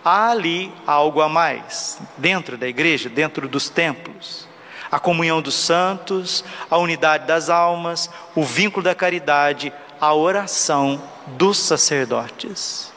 Há 0.05 0.29
ali 0.29 0.71
algo 0.85 1.19
a 1.19 1.27
mais, 1.27 1.99
dentro 2.15 2.55
da 2.57 2.67
igreja, 2.67 3.09
dentro 3.09 3.47
dos 3.47 3.67
templos 3.67 4.47
a 4.95 4.99
comunhão 4.99 5.41
dos 5.41 5.55
santos, 5.55 6.43
a 6.69 6.77
unidade 6.77 7.27
das 7.27 7.49
almas, 7.49 8.09
o 8.33 8.43
vínculo 8.43 8.81
da 8.81 8.95
caridade, 8.95 9.73
a 9.99 10.13
oração 10.13 11.01
dos 11.27 11.57
sacerdotes. 11.57 12.93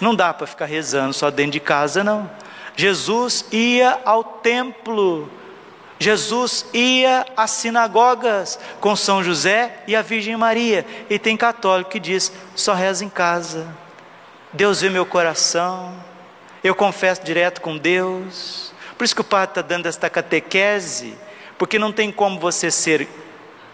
Não 0.00 0.14
dá 0.14 0.32
para 0.32 0.46
ficar 0.46 0.64
rezando 0.64 1.12
só 1.12 1.30
dentro 1.30 1.52
de 1.52 1.60
casa, 1.60 2.02
não. 2.02 2.30
Jesus 2.74 3.44
ia 3.52 4.00
ao 4.04 4.24
templo, 4.24 5.30
Jesus 5.98 6.64
ia 6.72 7.26
às 7.36 7.50
sinagogas 7.50 8.58
com 8.80 8.96
São 8.96 9.22
José 9.22 9.82
e 9.86 9.94
a 9.94 10.00
Virgem 10.00 10.36
Maria. 10.38 10.86
E 11.10 11.18
tem 11.18 11.36
católico 11.36 11.90
que 11.90 12.00
diz: 12.00 12.32
só 12.54 12.72
reza 12.72 13.04
em 13.04 13.10
casa. 13.10 13.68
Deus 14.54 14.80
vê 14.80 14.88
meu 14.88 15.04
coração, 15.04 15.94
eu 16.62 16.74
confesso 16.74 17.24
direto 17.24 17.60
com 17.60 17.76
Deus. 17.76 18.72
Por 18.96 19.04
isso 19.04 19.14
que 19.14 19.20
o 19.20 19.24
padre 19.24 19.50
está 19.50 19.62
dando 19.62 19.86
esta 19.86 20.08
catequese 20.08 21.14
porque 21.58 21.78
não 21.78 21.92
tem 21.92 22.10
como 22.10 22.40
você 22.40 22.72
ser 22.72 23.08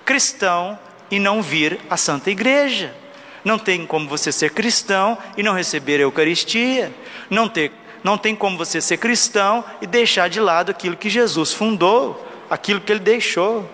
cristão 0.05 0.79
e 1.11 1.19
não 1.19 1.41
vir 1.41 1.81
à 1.89 1.97
Santa 1.97 2.31
Igreja. 2.31 2.95
Não 3.43 3.59
tem 3.59 3.87
como 3.87 4.07
você 4.07 4.31
ser 4.31 4.51
cristão 4.51 5.17
e 5.37 5.43
não 5.43 5.55
receber 5.55 5.97
a 5.97 6.03
Eucaristia. 6.03 6.93
Não, 7.31 7.49
ter, 7.49 7.73
não 8.05 8.19
tem 8.19 8.37
como 8.37 8.59
você 8.59 8.81
ser 8.81 8.99
cristão 8.99 9.65
e 9.81 9.87
deixar 9.87 10.29
de 10.29 10.39
lado 10.39 10.71
aquilo 10.71 10.97
que 10.97 11.09
Jesus 11.09 11.53
fundou, 11.53 12.27
aquilo 12.51 12.81
que 12.81 12.93
ele 12.93 13.01
deixou. 13.01 13.67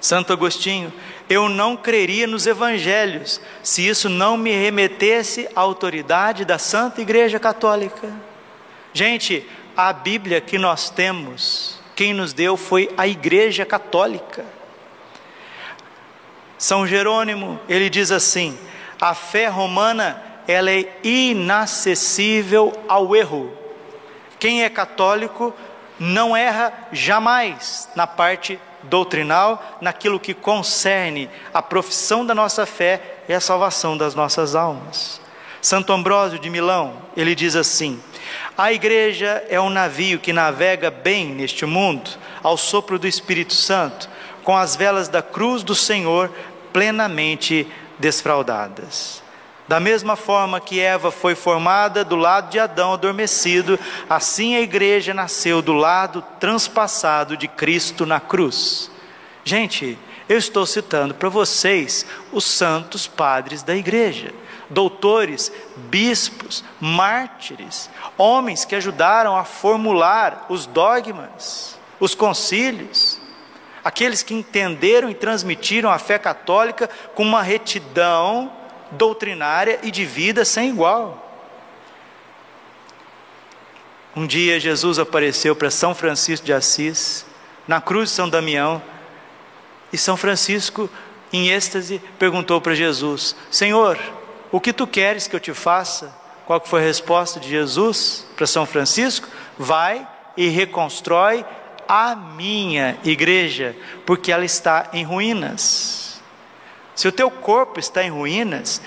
Santo 0.00 0.32
Agostinho, 0.32 0.92
eu 1.28 1.48
não 1.48 1.76
creria 1.76 2.26
nos 2.26 2.46
evangelhos 2.46 3.40
se 3.62 3.86
isso 3.86 4.08
não 4.08 4.36
me 4.36 4.52
remetesse 4.52 5.48
à 5.54 5.60
autoridade 5.60 6.44
da 6.44 6.58
Santa 6.58 7.00
Igreja 7.00 7.38
Católica. 7.38 8.12
Gente, 8.92 9.46
a 9.76 9.92
Bíblia 9.92 10.40
que 10.40 10.58
nós 10.58 10.90
temos 10.90 11.80
quem 11.94 12.14
nos 12.14 12.32
deu 12.32 12.56
foi 12.56 12.90
a 12.96 13.06
Igreja 13.06 13.64
Católica. 13.64 14.44
São 16.58 16.86
Jerônimo, 16.86 17.60
ele 17.68 17.90
diz 17.90 18.10
assim: 18.10 18.58
a 19.00 19.14
fé 19.14 19.48
romana 19.48 20.22
ela 20.46 20.70
é 20.70 20.88
inacessível 21.02 22.72
ao 22.88 23.14
erro. 23.14 23.56
Quem 24.38 24.64
é 24.64 24.68
católico 24.68 25.54
não 25.98 26.36
erra 26.36 26.72
jamais 26.92 27.88
na 27.94 28.06
parte 28.06 28.58
doutrinal, 28.84 29.78
naquilo 29.80 30.20
que 30.20 30.34
concerne 30.34 31.28
a 31.52 31.62
profissão 31.62 32.24
da 32.24 32.34
nossa 32.34 32.66
fé 32.66 33.22
e 33.28 33.32
a 33.32 33.40
salvação 33.40 33.96
das 33.96 34.14
nossas 34.14 34.54
almas. 34.54 35.20
Santo 35.60 35.92
Ambrósio 35.92 36.38
de 36.38 36.50
Milão, 36.50 36.94
ele 37.16 37.34
diz 37.34 37.54
assim: 37.54 38.00
a 38.56 38.72
igreja 38.72 39.44
é 39.48 39.60
um 39.60 39.70
navio 39.70 40.18
que 40.18 40.32
navega 40.32 40.90
bem 40.90 41.28
neste 41.28 41.64
mundo, 41.64 42.10
ao 42.42 42.56
sopro 42.56 42.98
do 42.98 43.06
Espírito 43.06 43.54
Santo, 43.54 44.08
com 44.44 44.56
as 44.56 44.76
velas 44.76 45.08
da 45.08 45.22
cruz 45.22 45.62
do 45.62 45.74
Senhor 45.74 46.30
plenamente 46.72 47.66
desfraldadas. 47.98 49.21
Da 49.72 49.80
mesma 49.80 50.16
forma 50.16 50.60
que 50.60 50.80
Eva 50.80 51.10
foi 51.10 51.34
formada 51.34 52.04
do 52.04 52.14
lado 52.14 52.50
de 52.50 52.58
Adão 52.58 52.92
adormecido, 52.92 53.80
assim 54.06 54.54
a 54.54 54.60
igreja 54.60 55.14
nasceu 55.14 55.62
do 55.62 55.72
lado 55.72 56.22
transpassado 56.38 57.38
de 57.38 57.48
Cristo 57.48 58.04
na 58.04 58.20
cruz. 58.20 58.90
Gente, 59.42 59.98
eu 60.28 60.36
estou 60.36 60.66
citando 60.66 61.14
para 61.14 61.30
vocês 61.30 62.04
os 62.30 62.44
santos 62.44 63.06
padres 63.06 63.62
da 63.62 63.74
igreja 63.74 64.34
doutores, 64.68 65.50
bispos, 65.88 66.62
mártires, 66.78 67.88
homens 68.18 68.66
que 68.66 68.74
ajudaram 68.74 69.34
a 69.34 69.42
formular 69.42 70.44
os 70.50 70.66
dogmas, 70.66 71.78
os 71.98 72.14
concílios, 72.14 73.18
aqueles 73.82 74.22
que 74.22 74.34
entenderam 74.34 75.08
e 75.08 75.14
transmitiram 75.14 75.90
a 75.90 75.98
fé 75.98 76.18
católica 76.18 76.90
com 77.14 77.22
uma 77.22 77.40
retidão 77.40 78.60
doutrinária 78.92 79.80
e 79.82 79.90
de 79.90 80.04
vida 80.04 80.44
sem 80.44 80.70
igual. 80.70 81.28
Um 84.14 84.26
dia 84.26 84.60
Jesus 84.60 84.98
apareceu 84.98 85.56
para 85.56 85.70
São 85.70 85.94
Francisco 85.94 86.44
de 86.44 86.52
Assis, 86.52 87.24
na 87.66 87.80
cruz 87.80 88.10
de 88.10 88.16
São 88.16 88.28
Damião, 88.28 88.82
e 89.92 89.98
São 89.98 90.16
Francisco, 90.16 90.88
em 91.32 91.48
êxtase, 91.48 92.00
perguntou 92.18 92.60
para 92.60 92.74
Jesus: 92.74 93.34
Senhor, 93.50 93.98
o 94.50 94.60
que 94.60 94.72
tu 94.72 94.86
queres 94.86 95.26
que 95.26 95.36
eu 95.36 95.40
te 95.40 95.54
faça? 95.54 96.14
Qual 96.46 96.60
foi 96.64 96.82
a 96.82 96.84
resposta 96.84 97.38
de 97.40 97.48
Jesus 97.48 98.26
para 98.36 98.46
São 98.46 98.66
Francisco? 98.66 99.28
Vai 99.58 100.06
e 100.36 100.48
reconstrói 100.48 101.44
a 101.88 102.14
minha 102.16 102.98
igreja, 103.04 103.76
porque 104.04 104.32
ela 104.32 104.44
está 104.44 104.90
em 104.92 105.04
ruínas. 105.04 106.01
Se 106.94 107.08
o 107.08 107.12
teu 107.12 107.30
corpo 107.30 107.80
está 107.80 108.02
em 108.02 108.10
ruínas, 108.10 108.82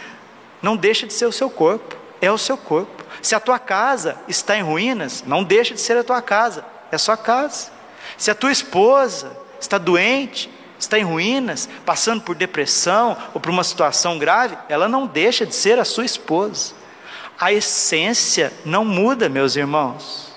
não 0.61 0.77
deixa 0.77 1.07
de 1.07 1.13
ser 1.13 1.25
o 1.25 1.31
seu 1.31 1.49
corpo, 1.49 1.95
é 2.21 2.31
o 2.31 2.37
seu 2.37 2.57
corpo. 2.57 3.03
Se 3.21 3.35
a 3.35 3.39
tua 3.39 3.59
casa 3.59 4.17
está 4.27 4.57
em 4.57 4.61
ruínas, 4.61 5.23
não 5.25 5.43
deixa 5.43 5.73
de 5.73 5.81
ser 5.81 5.97
a 5.97 6.03
tua 6.03 6.21
casa, 6.21 6.65
é 6.91 6.95
a 6.95 6.99
sua 6.99 7.17
casa. 7.17 7.71
Se 8.17 8.29
a 8.29 8.35
tua 8.35 8.51
esposa 8.51 9.35
está 9.59 9.77
doente, 9.77 10.49
está 10.77 10.99
em 10.99 11.03
ruínas, 11.03 11.67
passando 11.85 12.21
por 12.21 12.35
depressão 12.35 13.17
ou 13.33 13.41
por 13.41 13.49
uma 13.49 13.63
situação 13.63 14.19
grave, 14.19 14.57
ela 14.69 14.87
não 14.87 15.07
deixa 15.07 15.45
de 15.45 15.55
ser 15.55 15.79
a 15.79 15.85
sua 15.85 16.05
esposa. 16.05 16.73
A 17.39 17.51
essência 17.51 18.53
não 18.63 18.85
muda, 18.85 19.27
meus 19.27 19.55
irmãos. 19.55 20.33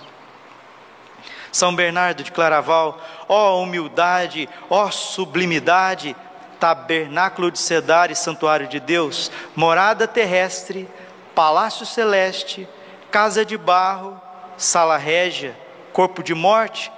São 1.50 1.74
Bernardo 1.74 2.22
de 2.22 2.32
Claraval, 2.32 3.00
ó 3.28 3.60
humildade, 3.62 4.48
ó 4.68 4.90
sublimidade, 4.90 6.14
tabernáculo 6.58 7.50
de 7.50 7.58
sedar 7.58 8.10
e 8.10 8.14
santuário 8.14 8.66
de 8.66 8.80
Deus, 8.80 9.30
morada 9.54 10.06
terrestre, 10.06 10.88
palácio 11.34 11.86
celeste, 11.86 12.68
casa 13.10 13.44
de 13.44 13.56
barro, 13.56 14.20
sala 14.56 14.96
régia, 14.96 15.56
corpo 15.92 16.22
de 16.22 16.34
morte, 16.34 16.92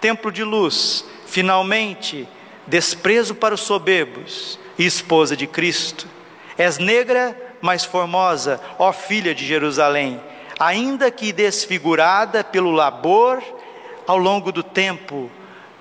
templo 0.00 0.30
de 0.30 0.44
luz, 0.44 1.04
finalmente, 1.26 2.28
desprezo 2.66 3.34
para 3.34 3.54
os 3.54 3.60
soberbos 3.60 4.58
e 4.78 4.86
esposa 4.86 5.36
de 5.36 5.46
Cristo. 5.46 6.06
És 6.56 6.78
negra, 6.78 7.36
mas 7.60 7.84
formosa, 7.84 8.60
ó 8.78 8.92
filha 8.92 9.34
de 9.34 9.46
Jerusalém, 9.46 10.20
ainda 10.58 11.10
que 11.10 11.32
desfigurada 11.32 12.42
pelo 12.44 12.70
labor 12.70 13.42
ao 14.06 14.18
longo 14.18 14.50
do 14.50 14.62
tempo 14.62 15.30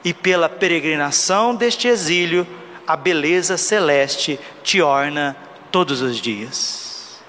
e 0.03 0.13
pela 0.13 0.49
peregrinação 0.49 1.55
deste 1.55 1.88
exílio, 1.88 2.47
a 2.89 2.95
beleza 2.95 3.55
celeste 3.55 4.39
te 4.63 4.81
orna 4.81 5.37
todos 5.71 6.01
os 6.01 6.17
dias. 6.17 7.21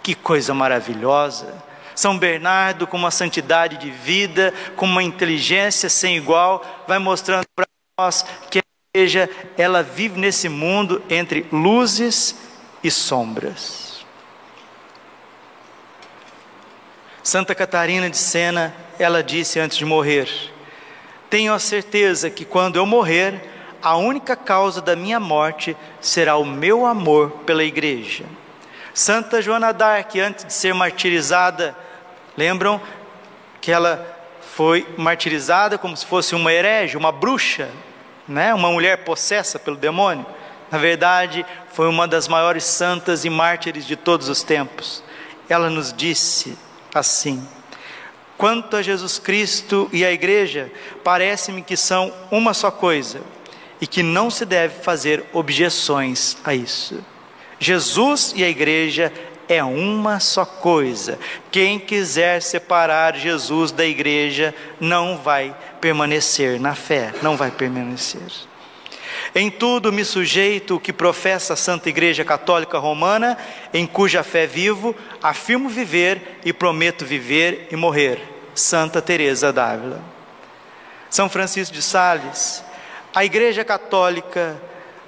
Que 0.00 0.14
coisa 0.14 0.54
maravilhosa! 0.54 1.60
São 1.92 2.16
Bernardo, 2.16 2.86
com 2.86 2.96
uma 2.96 3.10
santidade 3.10 3.76
de 3.78 3.90
vida, 3.90 4.54
com 4.76 4.86
uma 4.86 5.02
inteligência 5.02 5.90
sem 5.90 6.16
igual, 6.16 6.84
vai 6.86 7.00
mostrando 7.00 7.44
para 7.56 7.66
nós 7.98 8.24
que 8.48 8.60
igreja, 8.94 9.28
ela 9.58 9.82
vive 9.82 10.20
nesse 10.20 10.48
mundo 10.48 11.02
entre 11.10 11.48
luzes 11.50 12.36
e 12.80 12.92
sombras. 12.92 14.06
Santa 17.24 17.56
Catarina 17.56 18.08
de 18.08 18.16
Sena, 18.16 18.72
ela 19.00 19.20
disse 19.20 19.58
antes 19.58 19.76
de 19.76 19.84
morrer: 19.84 20.28
Tenho 21.28 21.52
a 21.52 21.58
certeza 21.58 22.30
que 22.30 22.44
quando 22.44 22.76
eu 22.76 22.86
morrer, 22.86 23.53
a 23.84 23.98
única 23.98 24.34
causa 24.34 24.80
da 24.80 24.96
minha 24.96 25.20
morte 25.20 25.76
será 26.00 26.38
o 26.38 26.44
meu 26.44 26.86
amor 26.86 27.30
pela 27.44 27.62
igreja. 27.62 28.24
Santa 28.94 29.42
Joana 29.42 29.74
d'Arc, 29.74 30.18
antes 30.18 30.46
de 30.46 30.54
ser 30.54 30.72
martirizada, 30.72 31.76
lembram 32.34 32.80
que 33.60 33.70
ela 33.70 34.02
foi 34.40 34.88
martirizada 34.96 35.76
como 35.76 35.94
se 35.94 36.06
fosse 36.06 36.34
uma 36.34 36.50
herege, 36.50 36.96
uma 36.96 37.12
bruxa, 37.12 37.68
né? 38.26 38.54
uma 38.54 38.70
mulher 38.70 39.04
possessa 39.04 39.58
pelo 39.58 39.76
demônio. 39.76 40.24
Na 40.70 40.78
verdade, 40.78 41.44
foi 41.74 41.86
uma 41.86 42.08
das 42.08 42.26
maiores 42.26 42.64
santas 42.64 43.26
e 43.26 43.28
mártires 43.28 43.84
de 43.86 43.96
todos 43.96 44.30
os 44.30 44.42
tempos. 44.42 45.04
Ela 45.46 45.68
nos 45.68 45.92
disse 45.92 46.56
assim: 46.94 47.46
Quanto 48.38 48.78
a 48.78 48.82
Jesus 48.82 49.18
Cristo 49.18 49.90
e 49.92 50.06
a 50.06 50.10
igreja, 50.10 50.72
parece-me 51.02 51.60
que 51.60 51.76
são 51.76 52.10
uma 52.30 52.54
só 52.54 52.70
coisa 52.70 53.33
e 53.84 53.86
que 53.86 54.02
não 54.02 54.30
se 54.30 54.46
deve 54.46 54.82
fazer 54.82 55.22
objeções 55.30 56.38
a 56.42 56.54
isso. 56.54 57.04
Jesus 57.60 58.32
e 58.34 58.42
a 58.42 58.48
igreja 58.48 59.12
é 59.46 59.62
uma 59.62 60.18
só 60.20 60.46
coisa. 60.46 61.18
Quem 61.50 61.78
quiser 61.78 62.40
separar 62.40 63.14
Jesus 63.14 63.72
da 63.72 63.84
igreja 63.84 64.54
não 64.80 65.18
vai 65.18 65.54
permanecer 65.82 66.58
na 66.58 66.74
fé, 66.74 67.12
não 67.20 67.36
vai 67.36 67.50
permanecer. 67.50 68.22
Em 69.34 69.50
tudo 69.50 69.92
me 69.92 70.02
sujeito 70.02 70.76
o 70.76 70.80
que 70.80 70.90
professa 70.90 71.52
a 71.52 71.56
Santa 71.56 71.90
Igreja 71.90 72.24
Católica 72.24 72.78
Romana, 72.78 73.36
em 73.74 73.86
cuja 73.86 74.22
fé 74.22 74.46
vivo, 74.46 74.96
afirmo 75.22 75.68
viver 75.68 76.38
e 76.42 76.54
prometo 76.54 77.04
viver 77.04 77.68
e 77.70 77.76
morrer. 77.76 78.18
Santa 78.54 79.02
Teresa 79.02 79.52
d'Ávila. 79.52 80.00
São 81.10 81.28
Francisco 81.28 81.74
de 81.74 81.82
Sales, 81.82 82.64
a 83.14 83.24
Igreja 83.24 83.64
Católica, 83.64 84.60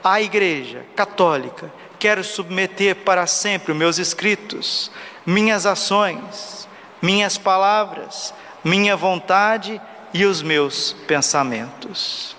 a 0.02 0.20
Igreja 0.20 0.84
Católica 0.94 1.72
quero 1.98 2.22
submeter 2.22 2.94
para 2.96 3.26
sempre 3.26 3.74
meus 3.74 3.98
escritos, 3.98 4.90
minhas 5.24 5.66
ações, 5.66 6.68
minhas 7.02 7.36
palavras, 7.36 8.32
minha 8.62 8.96
vontade 8.96 9.80
e 10.14 10.24
os 10.24 10.42
meus 10.42 10.92
pensamentos. 11.06 12.36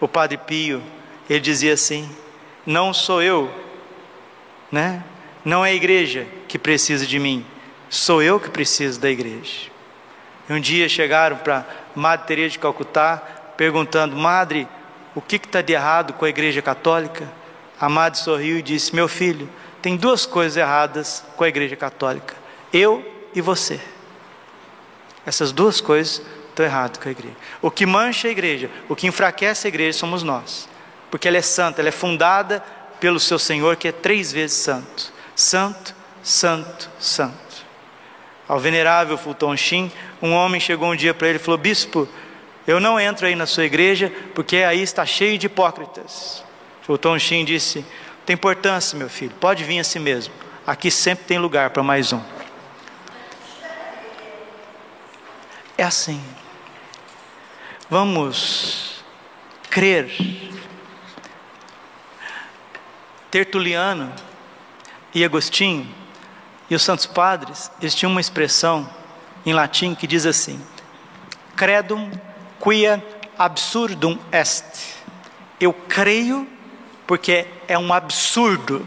O 0.00 0.08
Padre 0.08 0.38
Pio, 0.38 0.82
ele 1.28 1.40
dizia 1.40 1.74
assim: 1.74 2.10
não 2.66 2.92
sou 2.92 3.22
eu, 3.22 3.50
né? 4.72 5.04
Não 5.44 5.64
é 5.64 5.70
a 5.70 5.74
igreja 5.74 6.26
que 6.48 6.58
precisa 6.58 7.06
de 7.06 7.18
mim, 7.18 7.46
sou 7.88 8.22
eu 8.22 8.40
que 8.40 8.50
preciso 8.50 8.98
da 9.00 9.08
igreja. 9.08 9.70
Um 10.50 10.60
dia 10.60 10.88
chegaram 10.88 11.36
para 11.36 11.64
Madre 11.94 12.26
Teresa 12.26 12.50
de 12.50 12.58
Calcutá 12.58 13.16
perguntando: 13.56 14.16
Madre, 14.16 14.66
o 15.18 15.20
que 15.20 15.34
está 15.34 15.60
de 15.60 15.72
errado 15.72 16.12
com 16.12 16.24
a 16.24 16.28
igreja 16.28 16.62
católica? 16.62 17.28
Amado 17.80 18.16
sorriu 18.16 18.56
e 18.56 18.62
disse: 18.62 18.94
Meu 18.94 19.08
filho, 19.08 19.50
tem 19.82 19.96
duas 19.96 20.24
coisas 20.24 20.56
erradas 20.56 21.24
com 21.36 21.42
a 21.42 21.48
Igreja 21.48 21.74
Católica: 21.74 22.36
eu 22.72 23.04
e 23.34 23.40
você. 23.40 23.80
Essas 25.26 25.50
duas 25.50 25.80
coisas 25.80 26.22
estão 26.50 26.64
erradas 26.64 26.98
com 26.98 27.08
a 27.08 27.10
igreja. 27.10 27.34
O 27.60 27.68
que 27.68 27.84
mancha 27.84 28.28
a 28.28 28.30
igreja, 28.30 28.70
o 28.88 28.94
que 28.94 29.08
enfraquece 29.08 29.66
a 29.66 29.70
igreja 29.70 29.98
somos 29.98 30.22
nós, 30.22 30.68
porque 31.10 31.26
ela 31.26 31.36
é 31.36 31.42
santa, 31.42 31.82
ela 31.82 31.88
é 31.88 31.92
fundada 31.92 32.62
pelo 33.00 33.18
seu 33.18 33.40
Senhor 33.40 33.74
que 33.74 33.88
é 33.88 33.92
três 33.92 34.30
vezes 34.30 34.56
santo: 34.56 35.12
Santo, 35.34 35.96
Santo, 36.22 36.88
Santo. 37.00 37.36
Ao 38.46 38.60
venerável 38.60 39.18
Fulton 39.18 39.56
Sheen, 39.56 39.90
um 40.22 40.32
homem 40.32 40.60
chegou 40.60 40.92
um 40.92 40.96
dia 40.96 41.12
para 41.12 41.26
ele 41.26 41.38
e 41.38 41.42
falou: 41.42 41.58
Bispo, 41.58 42.08
eu 42.68 42.78
não 42.78 43.00
entro 43.00 43.26
aí 43.26 43.34
na 43.34 43.46
sua 43.46 43.64
igreja 43.64 44.12
porque 44.34 44.58
aí 44.58 44.82
está 44.82 45.06
cheio 45.06 45.38
de 45.38 45.46
hipócritas. 45.46 46.44
O 46.86 46.98
Tom 46.98 47.18
Shin 47.18 47.44
disse: 47.44 47.84
tem 48.26 48.34
importância, 48.34 48.98
meu 48.98 49.08
filho, 49.08 49.34
pode 49.40 49.64
vir 49.64 49.78
assim 49.78 49.98
mesmo. 49.98 50.34
Aqui 50.66 50.90
sempre 50.90 51.24
tem 51.24 51.38
lugar 51.38 51.70
para 51.70 51.82
mais 51.82 52.12
um. 52.12 52.20
É 55.78 55.82
assim. 55.82 56.22
Vamos 57.88 59.02
crer. 59.70 60.10
Tertuliano 63.30 64.12
e 65.14 65.24
Agostinho 65.24 65.88
e 66.68 66.74
os 66.74 66.82
santos 66.82 67.06
padres, 67.06 67.70
eles 67.80 67.94
tinham 67.94 68.10
uma 68.10 68.20
expressão 68.20 68.88
em 69.46 69.54
latim 69.54 69.94
que 69.94 70.06
diz 70.06 70.26
assim: 70.26 70.60
Credum 71.56 72.10
quia 72.62 73.02
absurdum 73.38 74.18
est. 74.32 74.96
Eu 75.60 75.72
creio 75.72 76.46
porque 77.06 77.46
é 77.66 77.78
um 77.78 77.92
absurdo. 77.92 78.86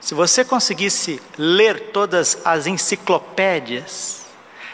Se 0.00 0.14
você 0.14 0.44
conseguisse 0.44 1.20
ler 1.38 1.90
todas 1.92 2.38
as 2.44 2.66
enciclopédias, 2.66 4.24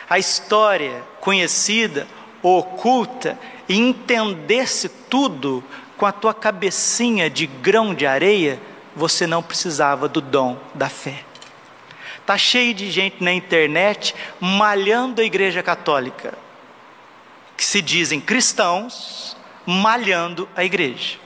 a 0.09 0.19
história 0.19 1.03
conhecida 1.21 2.07
ou 2.43 2.59
oculta, 2.59 3.39
e 3.69 3.77
entendesse 3.77 4.89
tudo 4.89 5.63
com 5.97 6.05
a 6.05 6.11
tua 6.11 6.35
cabecinha 6.35 7.31
de 7.31 7.47
grão 7.47 7.95
de 7.95 8.05
areia, 8.05 8.61
você 8.97 9.29
não 9.29 9.43
precisava 9.43 10.09
do 10.09 10.21
dom 10.21 10.57
da 10.75 10.89
fé. 10.89 11.23
Tá 12.27 12.37
cheio 12.37 12.75
de 12.75 12.91
gente 12.91 13.23
na 13.23 13.33
internet 13.33 14.13
malhando 14.41 15.21
a 15.21 15.25
igreja 15.25 15.63
católica, 15.63 16.35
que 17.61 17.67
se 17.67 17.83
dizem 17.83 18.19
cristãos, 18.23 19.37
malhando 19.67 20.49
a 20.57 20.65
igreja 20.65 21.19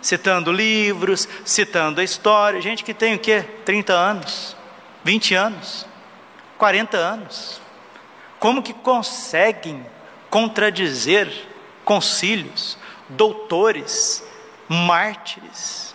citando 0.00 0.52
livros, 0.52 1.28
citando 1.44 2.00
a 2.00 2.04
história. 2.04 2.60
Gente 2.60 2.84
que 2.84 2.94
tem 2.94 3.16
o 3.16 3.18
quê? 3.18 3.42
30 3.64 3.92
anos, 3.92 4.56
20 5.04 5.34
anos, 5.34 5.84
40 6.56 6.96
anos. 6.96 7.60
Como 8.38 8.62
que 8.62 8.72
conseguem 8.72 9.84
contradizer 10.30 11.28
concílios, 11.84 12.78
doutores, 13.08 14.24
mártires, 14.68 15.92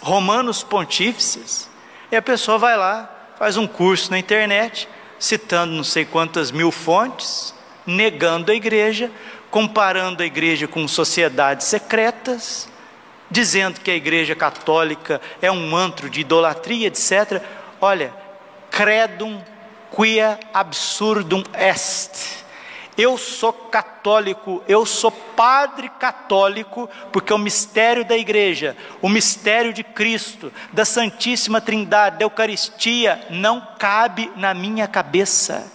romanos 0.00 0.62
pontífices? 0.62 1.70
E 2.10 2.16
a 2.16 2.22
pessoa 2.22 2.56
vai 2.56 2.78
lá, 2.78 3.14
faz 3.38 3.58
um 3.58 3.66
curso 3.66 4.10
na 4.10 4.18
internet, 4.18 4.88
citando 5.18 5.74
não 5.74 5.84
sei 5.84 6.06
quantas 6.06 6.50
mil 6.50 6.72
fontes, 6.72 7.54
negando 7.86 8.52
a 8.52 8.54
igreja, 8.54 9.10
comparando 9.50 10.22
a 10.22 10.26
igreja 10.26 10.66
com 10.66 10.86
sociedades 10.88 11.66
secretas, 11.66 12.68
dizendo 13.30 13.80
que 13.80 13.90
a 13.90 13.96
Igreja 13.96 14.34
Católica 14.34 15.20
é 15.40 15.50
um 15.50 15.74
antro 15.74 16.10
de 16.10 16.20
idolatria, 16.20 16.88
etc. 16.88 17.42
Olha, 17.80 18.12
credum 18.70 19.42
quia 19.94 20.38
absurdum 20.52 21.42
est. 21.54 22.42
Eu 22.96 23.16
sou 23.16 23.52
católico, 23.54 24.62
eu 24.68 24.84
sou 24.84 25.10
padre 25.10 25.88
católico, 25.88 26.88
porque 27.10 27.32
o 27.32 27.38
mistério 27.38 28.04
da 28.04 28.16
igreja, 28.18 28.76
o 29.00 29.08
mistério 29.08 29.72
de 29.72 29.82
Cristo, 29.82 30.52
da 30.72 30.84
Santíssima 30.84 31.58
Trindade, 31.58 32.18
da 32.18 32.24
Eucaristia, 32.26 33.26
não 33.30 33.66
cabe 33.78 34.30
na 34.36 34.52
minha 34.52 34.86
cabeça, 34.86 35.72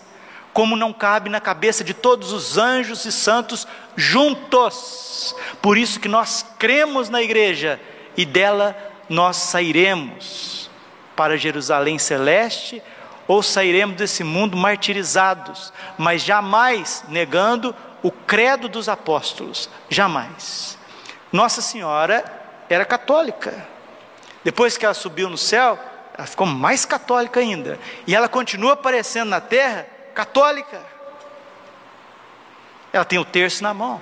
como 0.58 0.76
não 0.76 0.92
cabe 0.92 1.30
na 1.30 1.40
cabeça 1.40 1.84
de 1.84 1.94
todos 1.94 2.32
os 2.32 2.58
anjos 2.58 3.06
e 3.06 3.12
santos 3.12 3.68
juntos. 3.96 5.36
Por 5.62 5.78
isso 5.78 6.00
que 6.00 6.08
nós 6.08 6.44
cremos 6.58 7.10
na 7.10 7.22
igreja 7.22 7.80
e 8.18 8.26
dela 8.26 8.76
nós 9.08 9.38
sairemos 9.38 10.68
para 11.16 11.38
Jerusalém 11.38 12.00
celeste 12.00 12.82
ou 13.28 13.44
sairemos 13.44 13.98
desse 13.98 14.24
mundo 14.24 14.58
martirizados, 14.58 15.72
mas 15.96 16.24
jamais 16.24 17.04
negando 17.08 17.76
o 18.02 18.10
credo 18.12 18.68
dos 18.68 18.90
apóstolos, 18.90 19.70
jamais. 19.88 20.76
Nossa 21.32 21.62
Senhora 21.62 22.26
era 22.68 22.84
católica. 22.84 23.54
Depois 24.44 24.76
que 24.76 24.86
ela 24.86 24.96
subiu 24.96 25.30
no 25.30 25.38
céu, 25.38 25.78
ela 26.18 26.26
ficou 26.26 26.48
mais 26.48 26.84
católica 26.84 27.40
ainda. 27.40 27.78
E 28.08 28.16
ela 28.16 28.28
continua 28.28 28.74
aparecendo 28.74 29.30
na 29.30 29.40
terra 29.40 29.97
católica. 30.18 30.82
Ela 32.92 33.06
tem 33.06 33.20
o 33.20 33.26
terço 33.26 33.62
na 33.62 33.72
mão. 33.72 34.02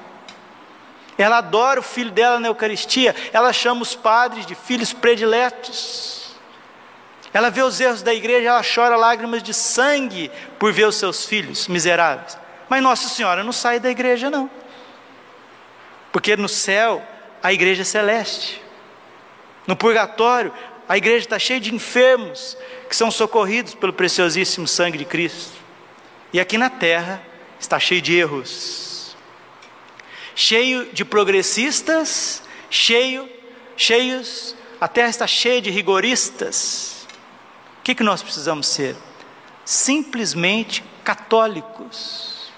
Ela 1.17 1.39
adora 1.39 1.81
o 1.81 1.83
filho 1.83 2.09
dela 2.09 2.39
na 2.39 2.47
Eucaristia. 2.47 3.13
Ela 3.33 3.51
chama 3.51 3.81
os 3.81 3.95
padres 3.95 4.45
de 4.45 4.55
filhos 4.55 4.93
prediletos. 4.93 6.33
Ela 7.33 7.49
vê 7.49 7.61
os 7.61 7.81
erros 7.81 8.01
da 8.01 8.13
igreja, 8.13 8.47
ela 8.47 8.61
chora 8.63 8.95
lágrimas 8.95 9.43
de 9.43 9.53
sangue 9.53 10.31
por 10.57 10.71
ver 10.71 10.85
os 10.85 10.95
seus 10.95 11.25
filhos 11.25 11.67
miseráveis. 11.67 12.37
Mas 12.69 12.81
Nossa 12.81 13.09
Senhora 13.09 13.43
não 13.43 13.51
sai 13.51 13.77
da 13.77 13.89
igreja, 13.89 14.29
não. 14.29 14.49
Porque 16.13 16.37
no 16.37 16.47
céu 16.47 17.03
a 17.43 17.51
igreja 17.51 17.83
celeste. 17.83 18.63
No 19.67 19.75
purgatório, 19.75 20.53
a 20.87 20.95
igreja 20.95 21.25
está 21.25 21.37
cheia 21.37 21.59
de 21.59 21.75
enfermos 21.75 22.57
que 22.87 22.95
são 22.95 23.11
socorridos 23.11 23.73
pelo 23.73 23.91
preciosíssimo 23.91 24.65
sangue 24.65 24.97
de 24.97 25.03
Cristo. 25.03 25.64
E 26.35 26.39
aqui 26.41 26.57
na 26.57 26.69
terra 26.69 27.23
está 27.57 27.79
cheio 27.79 28.01
de 28.01 28.13
erros, 28.13 29.15
cheio 30.35 30.91
de 30.91 31.05
progressistas, 31.05 32.43
cheio, 32.69 33.29
cheios, 33.77 34.53
a 34.81 34.85
terra 34.85 35.07
está 35.07 35.25
cheia 35.25 35.61
de 35.61 35.71
rigoristas. 35.71 37.07
O 37.79 37.83
que, 37.85 37.95
que 37.95 38.03
nós 38.03 38.21
precisamos 38.21 38.67
ser? 38.67 38.97
Simplesmente 39.63 40.83
católicos. 41.05 42.51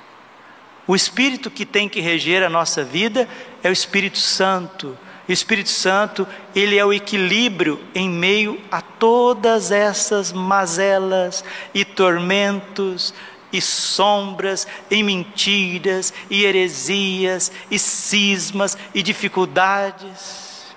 O 0.88 0.96
Espírito 0.96 1.52
que 1.52 1.64
tem 1.64 1.88
que 1.88 2.02
reger 2.02 2.42
a 2.42 2.50
nossa 2.50 2.84
vida 2.84 3.30
é 3.62 3.70
o 3.70 3.74
Espírito 3.74 4.18
Santo 4.18 4.98
o 5.28 5.32
Espírito 5.32 5.70
Santo, 5.70 6.26
ele 6.56 6.78
é 6.78 6.86
o 6.86 6.94
equilíbrio 6.94 7.82
em 7.94 8.10
meio 8.10 8.62
a 8.72 8.80
todas 8.82 9.72
essas 9.72 10.32
mazelas 10.32 11.44
e 11.74 11.84
tormentos 11.84 13.14
e 13.58 13.62
sombras 13.62 14.68
e 14.90 15.02
mentiras 15.02 16.14
e 16.30 16.46
heresias 16.46 17.52
e 17.70 17.80
cismas 17.80 18.78
e 18.94 19.02
dificuldades. 19.02 20.68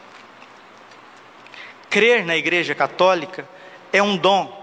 Crer 1.91 2.25
na 2.25 2.37
Igreja 2.37 2.75
Católica 2.75 3.49
é 3.93 4.03
um 4.03 4.17
dom. 4.17 4.59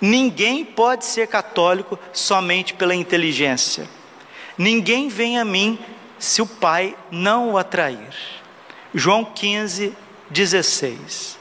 Ninguém 0.00 0.64
pode 0.64 1.04
ser 1.04 1.26
católico 1.26 1.98
somente 2.12 2.74
pela 2.74 2.94
inteligência. 2.94 3.88
Ninguém 4.56 5.08
vem 5.08 5.38
a 5.38 5.44
mim 5.44 5.78
se 6.18 6.40
o 6.40 6.46
Pai 6.46 6.96
não 7.10 7.52
o 7.52 7.58
atrair. 7.58 8.14
João 8.94 9.24
15, 9.24 9.92
16. 10.30 11.38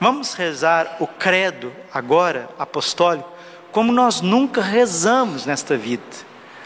Vamos 0.00 0.34
rezar 0.34 0.96
o 0.98 1.06
credo 1.06 1.72
agora, 1.92 2.48
apostólico, 2.58 3.30
como 3.72 3.92
nós 3.92 4.20
nunca 4.20 4.60
rezamos 4.60 5.46
nesta 5.46 5.76
vida, 5.76 6.02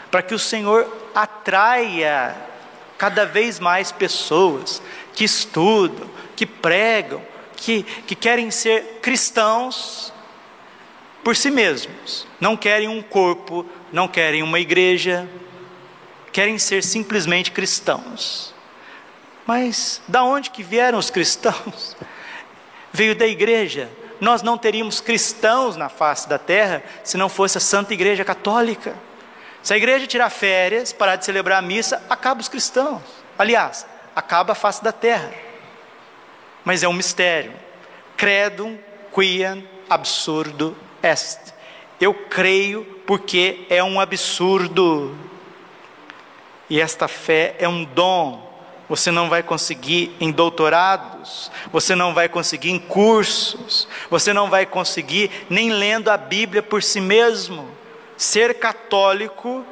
para 0.09 0.21
que 0.21 0.33
o 0.33 0.39
Senhor 0.39 0.87
atraia 1.13 2.35
cada 2.97 3.25
vez 3.25 3.59
mais 3.59 3.91
pessoas 3.91 4.81
que 5.13 5.23
estudam, 5.23 6.09
que 6.35 6.45
pregam, 6.45 7.21
que, 7.55 7.83
que 7.83 8.15
querem 8.15 8.51
ser 8.51 8.99
cristãos 9.01 10.13
por 11.23 11.35
si 11.35 11.49
mesmos, 11.49 12.27
não 12.39 12.55
querem 12.55 12.87
um 12.87 13.01
corpo, 13.01 13.65
não 13.91 14.07
querem 14.07 14.43
uma 14.43 14.59
igreja, 14.59 15.27
querem 16.31 16.59
ser 16.59 16.83
simplesmente 16.83 17.51
cristãos. 17.51 18.53
Mas 19.45 20.01
da 20.07 20.23
onde 20.23 20.49
que 20.49 20.61
vieram 20.61 20.99
os 20.99 21.09
cristãos? 21.09 21.95
Veio 22.93 23.15
da 23.15 23.25
igreja. 23.25 23.89
Nós 24.19 24.41
não 24.41 24.57
teríamos 24.57 25.01
cristãos 25.01 25.75
na 25.75 25.89
face 25.89 26.27
da 26.27 26.37
terra 26.37 26.83
se 27.03 27.17
não 27.17 27.29
fosse 27.29 27.57
a 27.57 27.61
Santa 27.61 27.93
Igreja 27.93 28.23
Católica. 28.23 28.95
Se 29.61 29.73
a 29.73 29.77
igreja 29.77 30.05
tirar 30.05 30.29
férias, 30.29 30.93
parar 30.93 31.15
de 31.15 31.25
celebrar 31.25 31.57
a 31.57 31.61
missa, 31.61 32.01
acaba 32.07 32.39
os 32.39 32.47
cristãos. 32.47 33.01
Aliás, 33.37 33.85
acaba 34.15 34.51
a 34.51 34.55
face 34.55 34.83
da 34.83 34.91
terra. 34.91 35.33
Mas 36.63 36.83
é 36.83 36.87
um 36.87 36.93
mistério. 36.93 37.51
Credum 38.15 38.77
quiam 39.11 39.63
absurdo 39.89 40.77
est. 41.01 41.53
Eu 41.99 42.13
creio 42.13 42.83
porque 43.07 43.65
é 43.69 43.83
um 43.83 43.99
absurdo. 43.99 45.17
E 46.69 46.79
esta 46.79 47.07
fé 47.07 47.55
é 47.57 47.67
um 47.67 47.83
dom 47.83 48.44
você 48.87 49.11
não 49.11 49.29
vai 49.29 49.41
conseguir 49.41 50.15
em 50.19 50.31
doutorados, 50.31 51.51
você 51.71 51.95
não 51.95 52.13
vai 52.13 52.29
conseguir 52.29 52.71
em 52.71 52.79
cursos, 52.79 53.87
você 54.09 54.33
não 54.33 54.49
vai 54.49 54.65
conseguir 54.65 55.31
nem 55.49 55.71
lendo 55.71 56.09
a 56.09 56.17
Bíblia 56.17 56.61
por 56.61 56.83
si 56.83 57.01
mesmo. 57.01 57.67
Ser 58.17 58.55
católico 58.59 59.65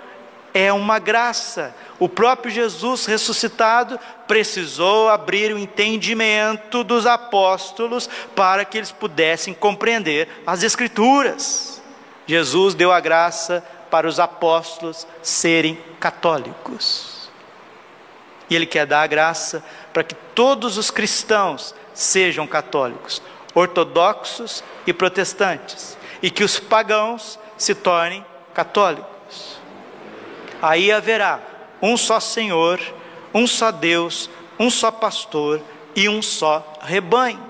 é 0.53 0.71
uma 0.73 0.99
graça. 0.99 1.75
O 1.99 2.09
próprio 2.09 2.51
Jesus 2.51 3.05
ressuscitado 3.05 3.99
precisou 4.27 5.09
abrir 5.09 5.53
o 5.53 5.57
entendimento 5.57 6.83
dos 6.83 7.05
apóstolos 7.05 8.09
para 8.35 8.65
que 8.65 8.77
eles 8.77 8.91
pudessem 8.91 9.53
compreender 9.53 10.27
as 10.45 10.63
Escrituras. 10.63 11.81
Jesus 12.25 12.73
deu 12.73 12.91
a 12.91 12.99
graça 12.99 13.63
para 13.89 14.07
os 14.07 14.19
apóstolos 14.19 15.05
serem 15.21 15.77
católicos. 15.99 17.12
E 18.53 18.55
Ele 18.55 18.67
quer 18.67 18.85
dar 18.85 19.01
a 19.01 19.07
graça 19.07 19.63
para 19.91 20.03
que 20.03 20.13
todos 20.13 20.77
os 20.77 20.91
cristãos 20.91 21.73
sejam 21.91 22.45
católicos, 22.45 23.19
ortodoxos 23.55 24.63
e 24.85 24.93
protestantes, 24.93 25.97
e 26.21 26.29
que 26.29 26.43
os 26.43 26.59
pagãos 26.59 27.39
se 27.57 27.73
tornem 27.73 28.23
católicos. 28.53 29.59
Aí 30.61 30.91
haverá 30.91 31.39
um 31.81 31.97
só 31.97 32.19
Senhor, 32.19 32.79
um 33.33 33.47
só 33.47 33.71
Deus, 33.71 34.29
um 34.59 34.69
só 34.69 34.91
pastor 34.91 35.59
e 35.95 36.07
um 36.07 36.21
só 36.21 36.77
rebanho. 36.83 37.43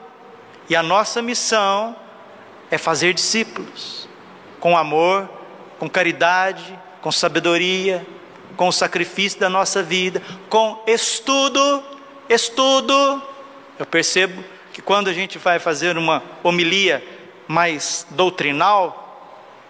E 0.69 0.75
a 0.77 0.81
nossa 0.81 1.21
missão 1.21 1.97
é 2.71 2.77
fazer 2.77 3.13
discípulos, 3.13 4.07
com 4.57 4.77
amor, 4.77 5.29
com 5.77 5.89
caridade, 5.89 6.79
com 7.01 7.11
sabedoria, 7.11 8.07
com 8.55 8.67
o 8.67 8.71
sacrifício 8.71 9.39
da 9.39 9.49
nossa 9.49 9.81
vida, 9.81 10.21
com 10.49 10.81
estudo, 10.87 11.83
estudo. 12.29 13.21
Eu 13.79 13.85
percebo 13.85 14.43
que 14.71 14.81
quando 14.81 15.07
a 15.07 15.13
gente 15.13 15.37
vai 15.37 15.59
fazer 15.59 15.97
uma 15.97 16.23
homilia 16.43 17.03
mais 17.47 18.05
doutrinal, 18.11 19.03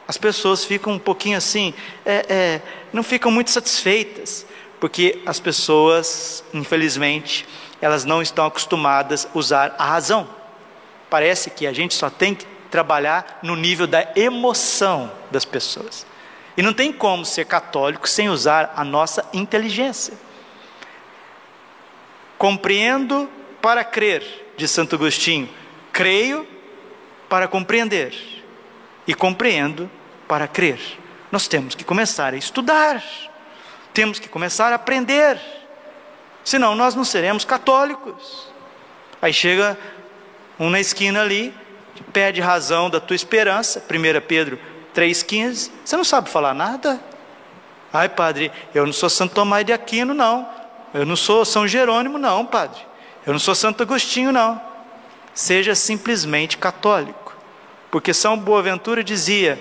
as 0.07 0.17
pessoas 0.17 0.65
ficam 0.65 0.93
um 0.93 0.99
pouquinho 0.99 1.37
assim, 1.37 1.73
é, 2.05 2.25
é, 2.29 2.61
não 2.91 3.03
ficam 3.03 3.31
muito 3.31 3.51
satisfeitas, 3.51 4.45
porque 4.79 5.21
as 5.25 5.39
pessoas, 5.39 6.43
infelizmente, 6.53 7.47
elas 7.81 8.05
não 8.05 8.21
estão 8.21 8.45
acostumadas 8.45 9.25
a 9.25 9.37
usar 9.37 9.75
a 9.77 9.85
razão. 9.85 10.27
Parece 11.09 11.49
que 11.49 11.65
a 11.67 11.73
gente 11.73 11.93
só 11.93 12.09
tem 12.09 12.35
que 12.35 12.45
trabalhar 12.69 13.39
no 13.43 13.55
nível 13.55 13.85
da 13.85 14.07
emoção 14.15 15.11
das 15.29 15.45
pessoas. 15.45 16.05
E 16.55 16.61
não 16.61 16.73
tem 16.73 16.91
como 16.93 17.25
ser 17.25 17.45
católico 17.45 18.07
sem 18.07 18.29
usar 18.29 18.73
a 18.75 18.83
nossa 18.83 19.27
inteligência. 19.33 20.13
Compreendo 22.37 23.29
para 23.61 23.83
crer, 23.83 24.43
de 24.55 24.67
Santo 24.67 24.95
Agostinho. 24.95 25.49
Creio 25.91 26.47
para 27.27 27.47
compreender. 27.47 28.13
E 29.07 29.13
compreendo 29.13 29.89
para 30.27 30.47
crer. 30.47 30.79
Nós 31.31 31.47
temos 31.47 31.75
que 31.75 31.83
começar 31.83 32.33
a 32.33 32.37
estudar. 32.37 33.03
Temos 33.93 34.19
que 34.19 34.29
começar 34.29 34.71
a 34.71 34.75
aprender. 34.75 35.39
Senão 36.43 36.75
nós 36.75 36.95
não 36.95 37.03
seremos 37.03 37.45
católicos. 37.45 38.51
Aí 39.21 39.33
chega 39.33 39.77
um 40.59 40.69
na 40.69 40.79
esquina 40.79 41.21
ali, 41.21 41.53
pede 42.11 42.41
razão 42.41 42.89
da 42.89 42.99
tua 42.99 43.15
esperança, 43.15 43.83
1 43.89 44.27
Pedro 44.27 44.59
3,15. 44.93 45.71
Você 45.83 45.97
não 45.97 46.03
sabe 46.03 46.29
falar 46.29 46.53
nada? 46.53 46.99
Ai, 47.91 48.09
padre, 48.09 48.51
eu 48.73 48.85
não 48.85 48.93
sou 48.93 49.09
Santo 49.09 49.35
Tomás 49.35 49.65
de 49.65 49.73
Aquino, 49.73 50.13
não. 50.13 50.47
Eu 50.93 51.05
não 51.05 51.15
sou 51.15 51.45
São 51.45 51.67
Jerônimo, 51.67 52.17
não, 52.17 52.45
padre. 52.45 52.81
Eu 53.25 53.33
não 53.33 53.39
sou 53.39 53.55
Santo 53.55 53.83
Agostinho, 53.83 54.31
não. 54.31 54.61
Seja 55.33 55.75
simplesmente 55.75 56.57
católico. 56.57 57.35
Porque 57.89 58.13
São 58.13 58.37
Boaventura 58.37 59.03
dizia: 59.03 59.59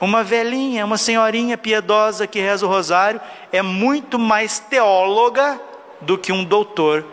uma 0.00 0.22
velhinha, 0.22 0.84
uma 0.84 0.98
senhorinha 0.98 1.56
piedosa 1.56 2.26
que 2.26 2.40
reza 2.40 2.66
o 2.66 2.68
rosário 2.68 3.20
é 3.52 3.62
muito 3.62 4.18
mais 4.18 4.58
teóloga 4.58 5.60
do 6.00 6.16
que 6.16 6.32
um 6.32 6.44
doutor 6.44 7.04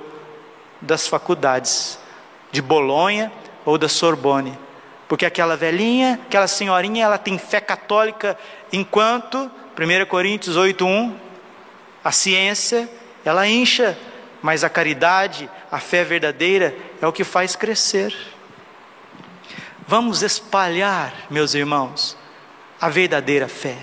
das 0.82 1.07
faculdades 1.07 1.99
de 2.51 2.61
Bolonha 2.61 3.32
ou 3.66 3.78
da 3.78 3.89
Sorbonne. 3.89 4.64
Porque 5.08 5.26
aquela 5.26 5.56
velhinha, 5.56 6.20
aquela 6.26 6.47
senhorinha, 6.47 7.06
ela 7.06 7.18
tem 7.18 7.38
fé 7.38 7.62
católica, 7.62 8.38
enquanto, 8.74 9.51
1 9.78 10.06
Coríntios 10.08 10.58
8:1, 10.58 11.14
a 12.03 12.12
ciência, 12.12 12.89
ela 13.24 13.47
incha, 13.47 13.97
mas 14.41 14.64
a 14.64 14.70
caridade, 14.70 15.49
a 15.72 15.80
fé 15.80 16.03
verdadeira 16.03 16.76
é 17.01 17.08
o 17.08 17.14
que 17.14 17.24
faz 17.24 17.56
crescer. 17.56 18.16
Vamos 19.88 20.24
espalhar, 20.24 21.14
meus 21.30 21.53
irmãos, 21.53 22.18
a 22.82 22.89
verdadeira 22.89 23.47
fé. 23.47 23.78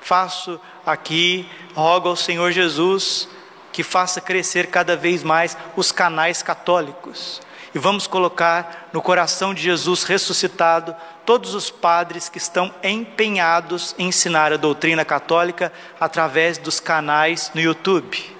Faço 0.00 0.60
aqui, 0.84 1.48
rogo 1.74 2.08
ao 2.08 2.16
Senhor 2.16 2.50
Jesus 2.52 3.28
que 3.72 3.82
faça 3.82 4.20
crescer 4.20 4.66
cada 4.66 4.96
vez 4.96 5.22
mais 5.22 5.56
os 5.76 5.92
canais 5.92 6.42
católicos 6.42 7.40
e 7.74 7.78
vamos 7.78 8.06
colocar 8.06 8.88
no 8.92 9.00
coração 9.00 9.54
de 9.54 9.62
Jesus 9.62 10.02
ressuscitado 10.02 10.94
todos 11.24 11.54
os 11.54 11.70
padres 11.70 12.28
que 12.28 12.38
estão 12.38 12.74
empenhados 12.82 13.94
em 13.98 14.08
ensinar 14.08 14.52
a 14.52 14.56
doutrina 14.56 15.04
católica 15.04 15.72
através 16.00 16.58
dos 16.58 16.80
canais 16.80 17.50
no 17.54 17.60
YouTube. 17.60 18.38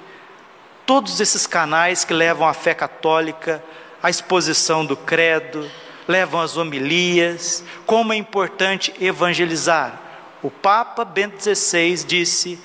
todos 0.86 1.20
esses 1.20 1.46
canais 1.46 2.04
que 2.04 2.12
levam 2.12 2.48
à 2.48 2.52
fé 2.52 2.74
católica, 2.74 3.62
à 4.02 4.10
exposição 4.10 4.84
do 4.84 4.96
credo, 4.96 5.70
levam 6.08 6.40
as 6.40 6.56
homilias, 6.56 7.62
como 7.86 8.12
é 8.12 8.16
importante 8.16 8.92
evangelizar. 9.00 10.00
O 10.42 10.50
Papa 10.50 11.04
Bento 11.04 11.40
XVI 11.40 12.04
disse 12.04 12.58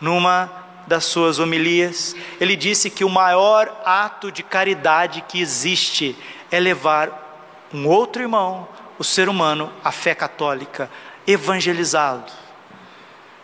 numa 0.00 0.50
das 0.88 1.04
suas 1.04 1.38
homilias, 1.38 2.16
ele 2.40 2.56
disse 2.56 2.88
que 2.88 3.04
o 3.04 3.10
maior 3.10 3.82
ato 3.84 4.32
de 4.32 4.42
caridade 4.42 5.22
que 5.28 5.40
existe 5.40 6.16
é 6.50 6.58
levar 6.58 7.68
um 7.72 7.86
outro 7.86 8.22
irmão, 8.22 8.66
o 8.98 9.04
ser 9.04 9.28
humano, 9.28 9.70
à 9.84 9.92
fé 9.92 10.14
católica, 10.14 10.90
evangelizá-lo. 11.26 12.24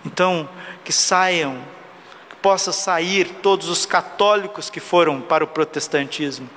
Então, 0.04 0.48
que 0.82 0.92
saiam, 0.92 1.58
que 2.30 2.36
possa 2.36 2.72
sair 2.72 3.28
todos 3.42 3.68
os 3.68 3.84
católicos 3.84 4.70
que 4.70 4.80
foram 4.80 5.20
para 5.20 5.44
o 5.44 5.48
protestantismo 5.48 6.48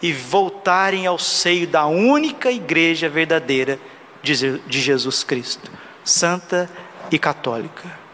e 0.00 0.12
voltarem 0.12 1.06
ao 1.06 1.18
seio 1.18 1.66
da 1.66 1.86
única 1.86 2.50
igreja 2.50 3.08
verdadeira 3.08 3.80
de 4.22 4.80
Jesus 4.80 5.24
Cristo, 5.24 5.70
santa 6.04 6.70
e 7.10 7.18
católica. 7.18 8.05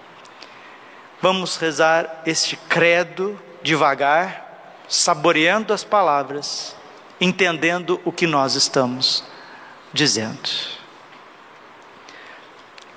Vamos 1.22 1.56
rezar 1.56 2.24
este 2.26 2.56
credo 2.56 3.40
devagar, 3.62 4.82
saboreando 4.88 5.72
as 5.72 5.84
palavras, 5.84 6.74
entendendo 7.20 8.00
o 8.04 8.10
que 8.10 8.26
nós 8.26 8.56
estamos 8.56 9.22
dizendo. 9.92 10.50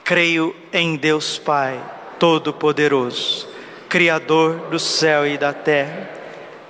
Creio 0.04 0.56
em 0.74 0.96
Deus 0.96 1.38
Pai 1.38 1.80
Todo-Poderoso, 2.18 3.48
Criador 3.88 4.70
do 4.72 4.80
céu 4.80 5.28
e 5.28 5.38
da 5.38 5.54
terra, 5.54 6.10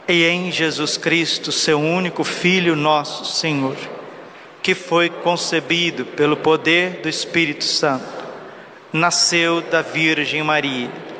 e 0.09 0.25
em 0.25 0.51
Jesus 0.51 0.97
Cristo, 0.97 1.53
seu 1.53 1.79
único 1.79 2.25
Filho, 2.25 2.75
nosso 2.75 3.23
Senhor, 3.23 3.77
que 4.61 4.75
foi 4.75 5.09
concebido 5.09 6.03
pelo 6.03 6.35
poder 6.35 6.99
do 7.01 7.07
Espírito 7.07 7.63
Santo, 7.63 8.25
nasceu 8.91 9.61
da 9.61 9.81
Virgem 9.81 10.43
Maria 10.43 11.14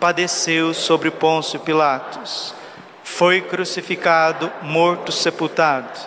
padeceu 0.00 0.72
sobre 0.72 1.10
Pôncio 1.10 1.60
Pilatos, 1.60 2.54
foi 3.04 3.42
crucificado, 3.42 4.50
morto, 4.62 5.12
sepultado, 5.12 6.00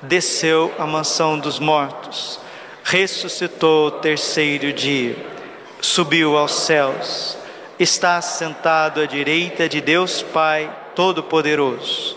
desceu 0.00 0.72
à 0.78 0.86
mansão 0.86 1.36
dos 1.36 1.58
mortos, 1.58 2.38
ressuscitou 2.84 3.88
o 3.88 3.90
terceiro 3.90 4.72
dia, 4.72 5.16
subiu 5.80 6.38
aos 6.38 6.52
céus, 6.52 7.36
está 7.78 8.22
sentado 8.22 9.00
à 9.00 9.06
direita 9.06 9.68
de 9.68 9.80
Deus 9.80 10.22
Pai 10.22 10.70
Todo-Poderoso, 10.94 12.16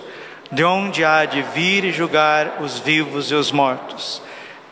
de 0.51 0.63
onde 0.63 1.03
há 1.03 1.26
de 1.26 1.41
vir 1.41 1.84
e 1.84 1.91
julgar 1.91 2.61
os 2.61 2.78
vivos 2.78 3.32
e 3.32 3.34
os 3.34 3.51
mortos. 3.51 4.22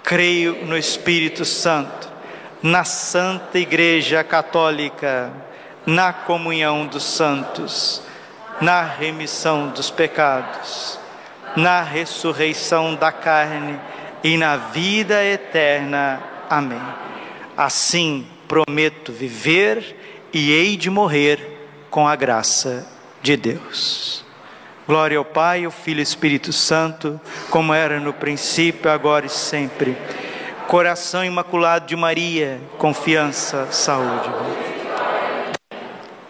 Creio 0.03 0.63
no 0.65 0.77
Espírito 0.77 1.43
Santo, 1.43 2.07
na 2.61 2.83
Santa 2.83 3.57
Igreja 3.57 4.23
Católica, 4.23 5.33
na 5.85 6.11
comunhão 6.11 6.87
dos 6.87 7.03
santos, 7.03 8.01
na 8.59 8.81
remissão 8.81 9.69
dos 9.69 9.89
pecados, 9.89 10.99
na 11.55 11.81
ressurreição 11.81 12.95
da 12.95 13.11
carne 13.11 13.79
e 14.23 14.37
na 14.37 14.57
vida 14.57 15.23
eterna. 15.23 16.21
Amém. 16.49 16.81
Assim 17.55 18.27
prometo 18.47 19.11
viver 19.11 20.27
e 20.33 20.51
hei 20.51 20.75
de 20.75 20.89
morrer 20.89 21.55
com 21.89 22.07
a 22.07 22.15
graça 22.15 22.87
de 23.21 23.37
Deus. 23.37 24.25
Glória 24.87 25.17
ao 25.17 25.25
Pai, 25.25 25.65
ao 25.65 25.71
Filho 25.71 25.97
e 25.97 26.01
ao 26.01 26.03
Espírito 26.03 26.53
Santo, 26.53 27.19
como 27.49 27.73
era 27.73 27.99
no 27.99 28.13
princípio, 28.13 28.91
agora 28.91 29.25
e 29.25 29.29
sempre. 29.29 29.97
Coração 30.67 31.23
imaculado 31.25 31.87
de 31.87 31.95
Maria, 31.95 32.59
confiança, 32.77 33.67
saúde. 33.71 34.29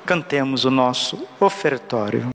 Cantemos 0.06 0.66
o 0.66 0.70
nosso 0.70 1.28
ofertório. 1.40 2.35